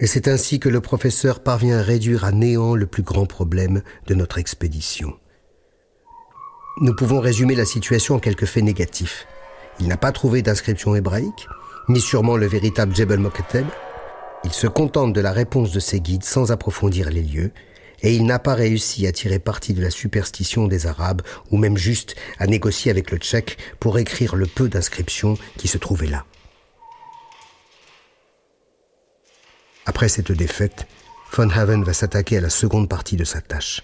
Et 0.00 0.06
c'est 0.06 0.28
ainsi 0.28 0.60
que 0.60 0.68
le 0.68 0.80
professeur 0.80 1.40
parvient 1.40 1.78
à 1.78 1.82
réduire 1.82 2.24
à 2.24 2.32
néant 2.32 2.74
le 2.74 2.86
plus 2.86 3.02
grand 3.02 3.26
problème 3.26 3.82
de 4.06 4.14
notre 4.14 4.38
expédition. 4.38 5.14
Nous 6.80 6.94
pouvons 6.94 7.20
résumer 7.20 7.54
la 7.54 7.64
situation 7.64 8.16
en 8.16 8.18
quelques 8.18 8.46
faits 8.46 8.64
négatifs. 8.64 9.26
Il 9.78 9.86
n'a 9.88 9.96
pas 9.96 10.12
trouvé 10.12 10.42
d'inscription 10.42 10.96
hébraïque, 10.96 11.46
ni 11.88 12.00
sûrement 12.00 12.36
le 12.36 12.46
véritable 12.46 12.94
Jebel 12.94 13.20
Mokateb. 13.20 13.66
Il 14.44 14.52
se 14.52 14.66
contente 14.66 15.12
de 15.12 15.20
la 15.20 15.32
réponse 15.32 15.72
de 15.72 15.80
ses 15.80 16.00
guides 16.00 16.24
sans 16.24 16.50
approfondir 16.50 17.10
les 17.10 17.22
lieux, 17.22 17.52
et 18.04 18.14
il 18.14 18.26
n'a 18.26 18.38
pas 18.38 18.54
réussi 18.54 19.06
à 19.06 19.12
tirer 19.12 19.38
parti 19.38 19.72
de 19.72 19.82
la 19.82 19.90
superstition 19.90 20.68
des 20.68 20.86
Arabes, 20.86 21.22
ou 21.50 21.56
même 21.56 21.78
juste 21.78 22.14
à 22.38 22.46
négocier 22.46 22.90
avec 22.90 23.10
le 23.10 23.16
Tchèque 23.16 23.56
pour 23.80 23.98
écrire 23.98 24.36
le 24.36 24.46
peu 24.46 24.68
d'inscriptions 24.68 25.38
qui 25.56 25.68
se 25.68 25.78
trouvaient 25.78 26.06
là. 26.06 26.26
Après 29.86 30.10
cette 30.10 30.32
défaite, 30.32 30.86
Von 31.32 31.48
Haven 31.48 31.82
va 31.82 31.94
s'attaquer 31.94 32.36
à 32.36 32.40
la 32.42 32.50
seconde 32.50 32.90
partie 32.90 33.16
de 33.16 33.24
sa 33.24 33.40
tâche, 33.40 33.82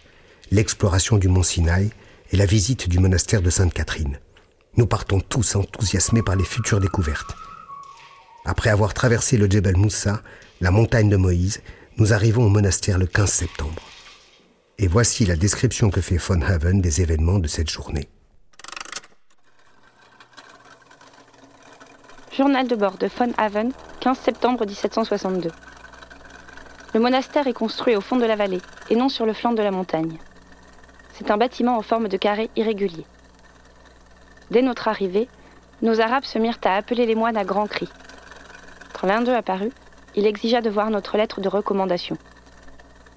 l'exploration 0.50 1.16
du 1.16 1.28
mont 1.28 1.42
Sinaï 1.42 1.90
et 2.30 2.36
la 2.36 2.46
visite 2.46 2.90
du 2.90 2.98
monastère 2.98 3.40
de 3.40 3.50
Sainte-Catherine. 3.50 4.20
Nous 4.76 4.86
partons 4.86 5.20
tous 5.20 5.56
enthousiasmés 5.56 6.22
par 6.22 6.36
les 6.36 6.44
futures 6.44 6.80
découvertes. 6.80 7.34
Après 8.44 8.68
avoir 8.68 8.92
traversé 8.92 9.38
le 9.38 9.46
Djebel 9.46 9.78
Moussa, 9.78 10.22
la 10.60 10.70
montagne 10.70 11.08
de 11.08 11.16
Moïse, 11.16 11.62
nous 11.96 12.12
arrivons 12.12 12.44
au 12.44 12.50
monastère 12.50 12.98
le 12.98 13.06
15 13.06 13.30
septembre. 13.30 13.89
Et 14.82 14.88
voici 14.88 15.26
la 15.26 15.36
description 15.36 15.90
que 15.90 16.00
fait 16.00 16.16
Von 16.16 16.40
Haven 16.40 16.80
des 16.80 17.02
événements 17.02 17.38
de 17.38 17.48
cette 17.48 17.68
journée. 17.68 18.08
Journal 22.32 22.66
de 22.66 22.76
bord 22.76 22.96
de 22.96 23.06
Von 23.06 23.30
Haven, 23.36 23.72
15 24.00 24.18
septembre 24.18 24.64
1762. 24.64 25.50
Le 26.94 27.00
monastère 27.00 27.46
est 27.46 27.52
construit 27.52 27.94
au 27.94 28.00
fond 28.00 28.16
de 28.16 28.24
la 28.24 28.36
vallée 28.36 28.62
et 28.88 28.96
non 28.96 29.10
sur 29.10 29.26
le 29.26 29.34
flanc 29.34 29.52
de 29.52 29.62
la 29.62 29.70
montagne. 29.70 30.16
C'est 31.12 31.30
un 31.30 31.36
bâtiment 31.36 31.76
en 31.76 31.82
forme 31.82 32.08
de 32.08 32.16
carré 32.16 32.48
irrégulier. 32.56 33.04
Dès 34.50 34.62
notre 34.62 34.88
arrivée, 34.88 35.28
nos 35.82 36.00
Arabes 36.00 36.24
se 36.24 36.38
mirent 36.38 36.58
à 36.64 36.76
appeler 36.76 37.04
les 37.04 37.14
moines 37.14 37.36
à 37.36 37.44
grands 37.44 37.66
cris. 37.66 37.90
Quand 38.98 39.08
l'un 39.08 39.20
d'eux 39.20 39.34
apparut, 39.34 39.72
il 40.16 40.26
exigea 40.26 40.62
de 40.62 40.70
voir 40.70 40.88
notre 40.88 41.18
lettre 41.18 41.42
de 41.42 41.50
recommandation. 41.50 42.16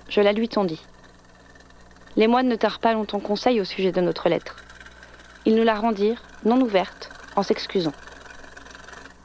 Je 0.10 0.20
la 0.20 0.34
lui 0.34 0.50
tendis. 0.50 0.82
Les 2.16 2.28
moines 2.28 2.48
ne 2.48 2.56
tinrent 2.56 2.80
pas 2.80 2.94
longtemps 2.94 3.20
conseil 3.20 3.60
au 3.60 3.64
sujet 3.64 3.92
de 3.92 4.00
notre 4.00 4.30
lettre. 4.30 4.58
Ils 5.46 5.56
nous 5.56 5.64
la 5.64 5.74
rendirent, 5.74 6.22
non 6.46 6.62
ouverte, 6.62 7.10
en 7.36 7.42
s'excusant. 7.42 7.94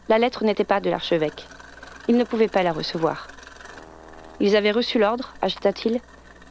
La 0.08 0.18
lettre 0.18 0.42
n'était 0.42 0.64
pas 0.64 0.80
de 0.80 0.88
l'archevêque. 0.88 1.46
Ils 2.08 2.16
ne 2.16 2.24
pouvaient 2.24 2.48
pas 2.48 2.62
la 2.62 2.72
recevoir. 2.72 3.28
Ils 4.40 4.56
avaient 4.56 4.70
reçu 4.70 4.98
l'ordre, 4.98 5.34
ajouta-t-il, 5.42 6.00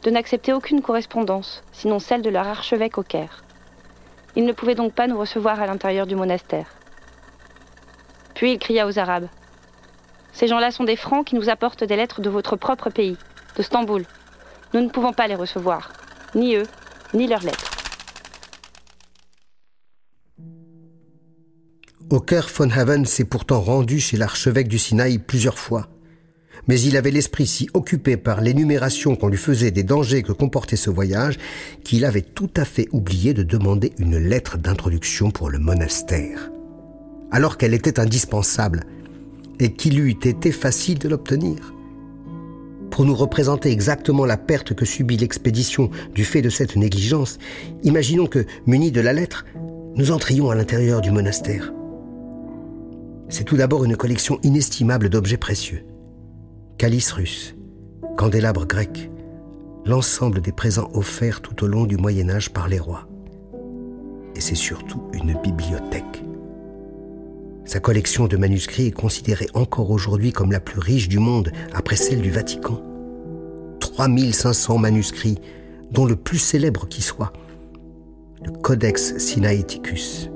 de 0.04 0.10
n'accepter 0.10 0.52
aucune 0.52 0.80
correspondance, 0.80 1.64
sinon 1.72 1.98
celle 1.98 2.22
de 2.22 2.30
leur 2.30 2.46
archevêque 2.46 2.98
au 2.98 3.02
Caire. 3.02 3.42
Ils 4.36 4.44
ne 4.44 4.52
pouvaient 4.52 4.76
donc 4.76 4.92
pas 4.92 5.08
nous 5.08 5.18
recevoir 5.18 5.60
à 5.60 5.66
l'intérieur 5.66 6.06
du 6.06 6.14
monastère. 6.14 6.68
Puis 8.36 8.52
il 8.52 8.58
cria 8.60 8.86
aux 8.86 9.00
Arabes. 9.00 9.26
Ces 10.32 10.46
gens-là 10.46 10.70
sont 10.70 10.84
des 10.84 10.94
Francs 10.94 11.26
qui 11.26 11.34
nous 11.34 11.48
apportent 11.48 11.82
des 11.82 11.96
lettres 11.96 12.20
de 12.20 12.30
votre 12.30 12.54
propre 12.54 12.90
pays, 12.90 13.16
de 13.56 13.62
Stamboul. 13.64 14.04
Nous 14.72 14.82
ne 14.82 14.88
pouvons 14.88 15.12
pas 15.12 15.26
les 15.26 15.34
recevoir, 15.34 15.90
ni 16.34 16.56
eux, 16.56 16.66
ni 17.14 17.26
leurs 17.26 17.42
lettres. 17.42 17.70
Oker 22.10 22.48
von 22.56 22.70
Haven 22.70 23.04
s'est 23.04 23.24
pourtant 23.24 23.60
rendu 23.60 24.00
chez 24.00 24.16
l'archevêque 24.16 24.68
du 24.68 24.78
Sinaï 24.78 25.18
plusieurs 25.18 25.58
fois. 25.58 25.88
Mais 26.66 26.80
il 26.80 26.96
avait 26.96 27.10
l'esprit 27.10 27.46
si 27.46 27.68
occupé 27.74 28.16
par 28.16 28.40
l'énumération 28.40 29.14
qu'on 29.14 29.28
lui 29.28 29.36
faisait 29.36 29.70
des 29.70 29.82
dangers 29.82 30.22
que 30.22 30.32
comportait 30.32 30.76
ce 30.76 30.90
voyage 30.90 31.38
qu'il 31.84 32.04
avait 32.04 32.22
tout 32.22 32.50
à 32.56 32.64
fait 32.64 32.88
oublié 32.92 33.34
de 33.34 33.42
demander 33.42 33.92
une 33.98 34.16
lettre 34.16 34.56
d'introduction 34.56 35.30
pour 35.30 35.50
le 35.50 35.58
monastère. 35.58 36.50
Alors 37.30 37.58
qu'elle 37.58 37.74
était 37.74 38.00
indispensable 38.00 38.84
et 39.60 39.72
qu'il 39.72 39.98
eût 39.98 40.10
été 40.10 40.50
facile 40.50 40.98
de 40.98 41.08
l'obtenir. 41.08 41.74
Pour 42.98 43.06
nous 43.06 43.14
représenter 43.14 43.70
exactement 43.70 44.26
la 44.26 44.36
perte 44.36 44.74
que 44.74 44.84
subit 44.84 45.16
l'expédition 45.16 45.88
du 46.16 46.24
fait 46.24 46.42
de 46.42 46.50
cette 46.50 46.74
négligence, 46.74 47.38
imaginons 47.84 48.26
que, 48.26 48.44
munis 48.66 48.90
de 48.90 49.00
la 49.00 49.12
lettre, 49.12 49.44
nous 49.94 50.10
entrions 50.10 50.50
à 50.50 50.56
l'intérieur 50.56 51.00
du 51.00 51.12
monastère. 51.12 51.72
C'est 53.28 53.44
tout 53.44 53.56
d'abord 53.56 53.84
une 53.84 53.96
collection 53.96 54.40
inestimable 54.42 55.10
d'objets 55.10 55.36
précieux. 55.36 55.84
Calice 56.76 57.12
russe, 57.12 57.54
candélabres 58.16 58.66
grecs, 58.66 59.12
l'ensemble 59.86 60.40
des 60.40 60.50
présents 60.50 60.90
offerts 60.92 61.40
tout 61.40 61.62
au 61.62 61.68
long 61.68 61.86
du 61.86 61.98
Moyen 61.98 62.28
Âge 62.28 62.50
par 62.50 62.66
les 62.66 62.80
rois. 62.80 63.06
Et 64.34 64.40
c'est 64.40 64.56
surtout 64.56 65.04
une 65.12 65.40
bibliothèque. 65.40 66.24
Sa 67.64 67.78
collection 67.78 68.26
de 68.26 68.36
manuscrits 68.36 68.88
est 68.88 68.90
considérée 68.90 69.46
encore 69.54 69.92
aujourd'hui 69.92 70.32
comme 70.32 70.50
la 70.50 70.58
plus 70.58 70.80
riche 70.80 71.08
du 71.08 71.20
monde 71.20 71.52
après 71.72 71.94
celle 71.94 72.22
du 72.22 72.32
Vatican. 72.32 72.82
3500 73.98 74.78
manuscrits, 74.78 75.40
dont 75.90 76.04
le 76.04 76.14
plus 76.14 76.38
célèbre 76.38 76.86
qui 76.86 77.02
soit, 77.02 77.32
le 78.44 78.52
Codex 78.52 79.18
Sinaiticus, 79.18 80.30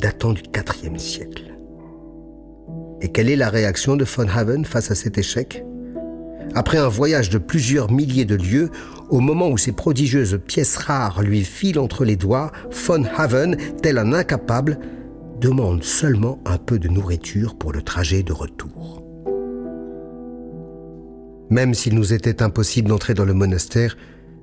datant 0.00 0.32
du 0.32 0.42
IVe 0.52 0.98
siècle. 0.98 1.54
Et 3.00 3.12
quelle 3.12 3.30
est 3.30 3.36
la 3.36 3.50
réaction 3.50 3.94
de 3.94 4.04
von 4.04 4.26
Haven 4.26 4.64
face 4.64 4.90
à 4.90 4.96
cet 4.96 5.16
échec? 5.16 5.64
Après 6.56 6.78
un 6.78 6.88
voyage 6.88 7.30
de 7.30 7.38
plusieurs 7.38 7.92
milliers 7.92 8.24
de 8.24 8.34
lieues, 8.34 8.70
au 9.10 9.20
moment 9.20 9.48
où 9.48 9.58
ces 9.58 9.70
prodigieuses 9.70 10.40
pièces 10.44 10.76
rares 10.76 11.22
lui 11.22 11.44
filent 11.44 11.78
entre 11.78 12.04
les 12.04 12.16
doigts, 12.16 12.50
von 12.88 13.04
Haven, 13.16 13.56
tel 13.80 13.96
un 13.96 14.12
incapable, 14.12 14.80
demande 15.40 15.84
seulement 15.84 16.40
un 16.46 16.58
peu 16.58 16.80
de 16.80 16.88
nourriture 16.88 17.54
pour 17.54 17.72
le 17.72 17.82
trajet 17.82 18.24
de 18.24 18.32
retour. 18.32 18.81
Même 21.52 21.74
s'il 21.74 21.94
nous 21.94 22.14
était 22.14 22.42
impossible 22.42 22.88
d'entrer 22.88 23.12
dans 23.12 23.26
le 23.26 23.34
monastère, 23.34 23.98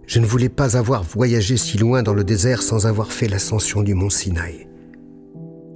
je 0.06 0.20
ne 0.20 0.28
voulais 0.28 0.48
pas 0.48 0.78
avoir 0.78 1.02
voyagé 1.02 1.58
si 1.58 1.80
loin 1.80 2.04
dans 2.04 2.14
le 2.14 2.24
désert 2.24 2.62
sans 2.62 2.86
avoir 2.86 3.12
fait 3.12 3.28
l'ascension 3.28 3.82
du 3.82 3.96
mont 3.96 4.12
Sinaï. 4.12 4.68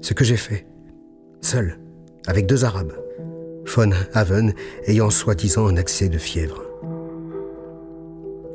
Ce 0.02 0.14
que 0.14 0.24
j'ai 0.24 0.38
fait, 0.38 0.68
seul, 1.42 1.80
avec 2.28 2.46
deux 2.46 2.66
Arabes, 2.66 2.94
Von 3.66 3.90
Haven 4.14 4.54
ayant 4.86 5.10
soi-disant 5.10 5.66
un 5.66 5.76
accès 5.76 6.08
de 6.08 6.20
fièvre. 6.20 6.62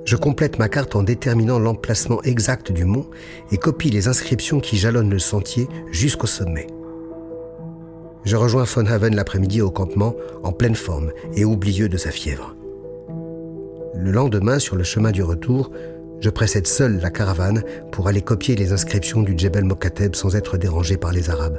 Je 0.05 0.15
complète 0.15 0.61
ma 0.61 0.69
carte 0.69 0.95
en 0.95 1.03
déterminant 1.03 1.59
l'emplacement 1.59 2.23
exact 2.23 2.71
du 2.71 2.85
mont 2.85 3.11
et 3.51 3.57
copie 3.57 3.91
les 3.91 4.07
inscriptions 4.07 4.61
qui 4.61 4.77
jalonnent 4.77 5.11
le 5.11 5.19
sentier 5.19 5.67
jusqu'au 5.91 6.29
sommet. 6.29 6.69
Je 8.23 8.37
rejoins 8.37 8.63
Von 8.63 8.87
Haven 8.87 9.17
l'après-midi 9.17 9.63
au 9.63 9.73
campement, 9.73 10.15
en 10.45 10.53
pleine 10.53 10.77
forme 10.77 11.11
et 11.35 11.45
oublieux 11.45 11.89
de 11.89 11.97
sa 11.97 12.13
fièvre. 12.13 12.55
Le 13.99 14.13
lendemain, 14.13 14.61
sur 14.61 14.77
le 14.77 14.85
chemin 14.85 15.11
du 15.11 15.25
retour, 15.25 15.73
je 16.21 16.31
précède 16.31 16.69
seul 16.69 17.01
la 17.01 17.11
caravane 17.11 17.65
pour 17.91 18.07
aller 18.07 18.23
copier 18.23 18.55
les 18.55 18.73
inscriptions 18.73 19.23
du 19.23 19.37
Djebel 19.37 19.65
Mokateb 19.65 20.15
sans 20.15 20.37
être 20.37 20.57
dérangé 20.57 20.97
par 20.97 21.13
les 21.13 21.31
Arabes. 21.31 21.59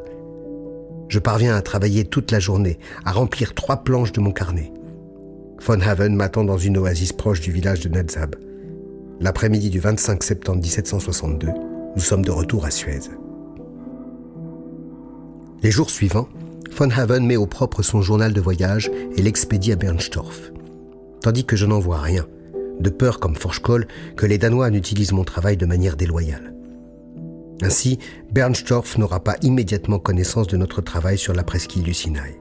Je 1.09 1.19
parviens 1.19 1.53
à 1.53 1.61
travailler 1.61 2.05
toute 2.05 2.31
la 2.31 2.39
journée, 2.39 2.79
à 3.03 3.11
remplir 3.11 3.55
trois 3.55 3.83
planches 3.83 4.13
de 4.13 4.21
mon 4.21 4.31
carnet. 4.31 4.71
Von 5.61 5.81
Haven 5.81 6.15
m'attend 6.15 6.45
dans 6.45 6.57
une 6.57 6.77
oasis 6.77 7.11
proche 7.11 7.41
du 7.41 7.51
village 7.51 7.81
de 7.81 7.89
Nadzab. 7.89 8.37
L'après-midi 9.19 9.69
du 9.69 9.81
25 9.81 10.23
septembre 10.23 10.61
1762, 10.61 11.49
nous 11.93 12.01
sommes 12.01 12.23
de 12.23 12.31
retour 12.31 12.63
à 12.63 12.71
Suez. 12.71 13.01
Les 15.61 15.71
jours 15.71 15.89
suivants, 15.89 16.29
Von 16.71 16.89
Haven 16.91 17.25
met 17.25 17.35
au 17.35 17.47
propre 17.47 17.83
son 17.83 18.01
journal 18.01 18.31
de 18.31 18.39
voyage 18.39 18.89
et 19.17 19.21
l'expédie 19.21 19.73
à 19.73 19.75
Bernstorff. 19.75 20.53
Tandis 21.21 21.45
que 21.45 21.55
je 21.55 21.65
n'en 21.65 21.79
vois 21.79 21.99
rien, 21.99 22.25
de 22.79 22.89
peur 22.89 23.19
comme 23.19 23.35
Forschkoll 23.35 23.87
que 24.15 24.25
les 24.25 24.37
Danois 24.37 24.69
n'utilisent 24.69 25.11
mon 25.11 25.23
travail 25.23 25.57
de 25.57 25.65
manière 25.65 25.97
déloyale. 25.97 26.53
Ainsi, 27.61 27.99
Bernstorff 28.31 28.97
n'aura 28.97 29.19
pas 29.21 29.35
immédiatement 29.41 29.99
connaissance 29.99 30.47
de 30.47 30.55
notre 30.55 30.81
travail 30.81 31.17
sur 31.17 31.33
la 31.33 31.43
presqu'île 31.43 31.83
du 31.83 31.93
Sinaï. 31.93 32.39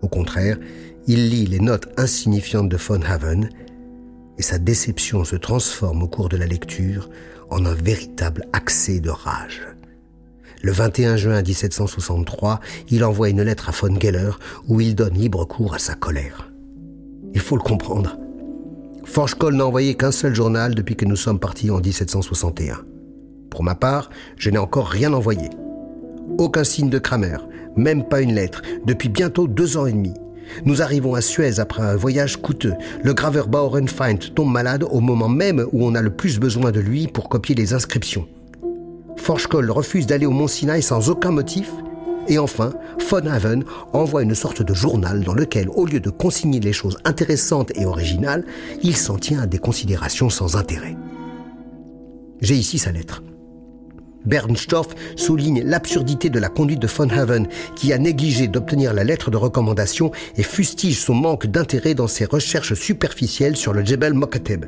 Au 0.00 0.08
contraire, 0.08 0.58
il 1.06 1.28
lit 1.28 1.46
les 1.46 1.60
notes 1.60 1.88
insignifiantes 1.98 2.68
de 2.68 2.76
von 2.76 3.02
Haven 3.02 3.50
et 4.38 4.42
sa 4.42 4.58
déception 4.58 5.24
se 5.24 5.36
transforme 5.36 6.02
au 6.02 6.08
cours 6.08 6.28
de 6.28 6.36
la 6.36 6.46
lecture 6.46 7.10
en 7.50 7.66
un 7.66 7.74
véritable 7.74 8.46
accès 8.52 9.00
de 9.00 9.10
rage. 9.10 9.66
Le 10.62 10.72
21 10.72 11.16
juin 11.16 11.42
1763, 11.42 12.60
il 12.90 13.04
envoie 13.04 13.28
une 13.28 13.42
lettre 13.42 13.68
à 13.68 13.72
von 13.72 13.98
Geller 14.00 14.30
où 14.66 14.80
il 14.80 14.94
donne 14.94 15.14
libre 15.14 15.44
cours 15.44 15.74
à 15.74 15.78
sa 15.78 15.94
colère. 15.94 16.47
Il 17.34 17.40
faut 17.40 17.56
le 17.56 17.62
comprendre. 17.62 18.16
Forschkoll 19.04 19.56
n'a 19.56 19.66
envoyé 19.66 19.94
qu'un 19.94 20.12
seul 20.12 20.34
journal 20.34 20.74
depuis 20.74 20.96
que 20.96 21.04
nous 21.04 21.16
sommes 21.16 21.38
partis 21.38 21.70
en 21.70 21.80
1761. 21.80 22.84
Pour 23.50 23.62
ma 23.62 23.74
part, 23.74 24.10
je 24.36 24.50
n'ai 24.50 24.58
encore 24.58 24.88
rien 24.88 25.12
envoyé. 25.12 25.48
Aucun 26.38 26.64
signe 26.64 26.90
de 26.90 26.98
Kramer, 26.98 27.38
même 27.76 28.04
pas 28.04 28.20
une 28.20 28.34
lettre, 28.34 28.62
depuis 28.84 29.08
bientôt 29.08 29.48
deux 29.48 29.76
ans 29.76 29.86
et 29.86 29.92
demi. 29.92 30.12
Nous 30.64 30.82
arrivons 30.82 31.14
à 31.14 31.20
Suez 31.20 31.60
après 31.60 31.82
un 31.82 31.96
voyage 31.96 32.36
coûteux. 32.36 32.74
Le 33.02 33.14
graveur 33.14 33.48
Bauernfeind 33.48 34.34
tombe 34.34 34.52
malade 34.52 34.84
au 34.90 35.00
moment 35.00 35.28
même 35.28 35.66
où 35.72 35.84
on 35.84 35.94
a 35.94 36.02
le 36.02 36.10
plus 36.10 36.38
besoin 36.38 36.70
de 36.70 36.80
lui 36.80 37.06
pour 37.06 37.28
copier 37.28 37.54
les 37.54 37.74
inscriptions. 37.74 38.26
Forschkoll 39.16 39.70
refuse 39.70 40.06
d'aller 40.06 40.26
au 40.26 40.30
Mont 40.30 40.46
Sinaï 40.46 40.82
sans 40.82 41.10
aucun 41.10 41.30
motif. 41.30 41.70
Et 42.28 42.38
enfin, 42.38 42.74
Von 43.08 43.26
Haven 43.26 43.64
envoie 43.92 44.22
une 44.22 44.34
sorte 44.34 44.62
de 44.62 44.74
journal 44.74 45.24
dans 45.24 45.34
lequel, 45.34 45.68
au 45.70 45.86
lieu 45.86 45.98
de 45.98 46.10
consigner 46.10 46.60
les 46.60 46.74
choses 46.74 46.98
intéressantes 47.04 47.72
et 47.74 47.86
originales, 47.86 48.44
il 48.82 48.96
s'en 48.96 49.16
tient 49.16 49.40
à 49.40 49.46
des 49.46 49.58
considérations 49.58 50.28
sans 50.28 50.56
intérêt. 50.56 50.96
J'ai 52.40 52.54
ici 52.54 52.78
sa 52.78 52.92
lettre. 52.92 53.22
Bernstorff 54.26 54.94
souligne 55.16 55.62
l'absurdité 55.64 56.28
de 56.28 56.38
la 56.38 56.50
conduite 56.50 56.80
de 56.80 56.86
von 56.86 57.08
Haven, 57.08 57.48
qui 57.76 57.94
a 57.94 57.98
négligé 57.98 58.46
d'obtenir 58.46 58.92
la 58.92 59.04
lettre 59.04 59.30
de 59.30 59.38
recommandation 59.38 60.10
et 60.36 60.42
fustige 60.42 61.00
son 61.00 61.14
manque 61.14 61.46
d'intérêt 61.46 61.94
dans 61.94 62.08
ses 62.08 62.26
recherches 62.26 62.74
superficielles 62.74 63.56
sur 63.56 63.72
le 63.72 63.82
Djebel 63.82 64.12
Mokateb. 64.12 64.66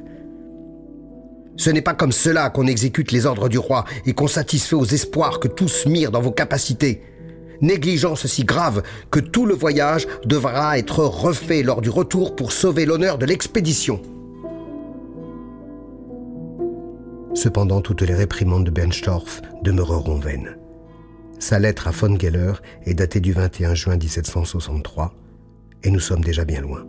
Ce 1.57 1.69
n'est 1.69 1.83
pas 1.83 1.93
comme 1.93 2.13
cela 2.13 2.49
qu'on 2.49 2.67
exécute 2.67 3.13
les 3.13 3.27
ordres 3.27 3.51
du 3.51 3.59
roi 3.59 3.85
et 4.07 4.15
qu'on 4.15 4.29
satisfait 4.29 4.77
aux 4.77 4.87
espoirs 4.87 5.41
que 5.41 5.49
tous 5.49 5.85
mirent 5.85 6.11
dans 6.11 6.23
vos 6.23 6.31
capacités. 6.31 7.03
Négligence 7.61 8.27
si 8.27 8.45
grave 8.45 8.83
que 9.11 9.21
tout 9.21 9.47
le 9.47 9.55
voyage 9.55 10.07
devra 10.25 10.79
être 10.79 11.05
refait 11.05 11.63
lors 11.63 11.83
du 11.83 11.91
retour 11.91 12.35
pour 12.35 12.53
sauver 12.53 12.87
l'honneur 12.87 13.19
de 13.19 13.27
l'expédition. 13.27 14.01
Cependant, 17.35 17.81
toutes 17.81 18.03
les 18.03 18.15
réprimandes 18.15 18.65
de 18.65 18.71
Bernstorff 18.71 19.41
demeureront 19.63 20.19
vaines. 20.19 20.57
Sa 21.39 21.59
lettre 21.59 21.89
à 21.89 21.91
von 21.91 22.19
Geller 22.19 22.53
est 22.85 22.95
datée 22.95 23.21
du 23.21 23.33
21 23.33 23.75
juin 23.75 23.97
1763 23.97 25.15
et 25.85 25.91
nous 25.91 26.01
sommes 26.01 26.23
déjà 26.23 26.45
bien 26.45 26.61
loin. 26.61 26.85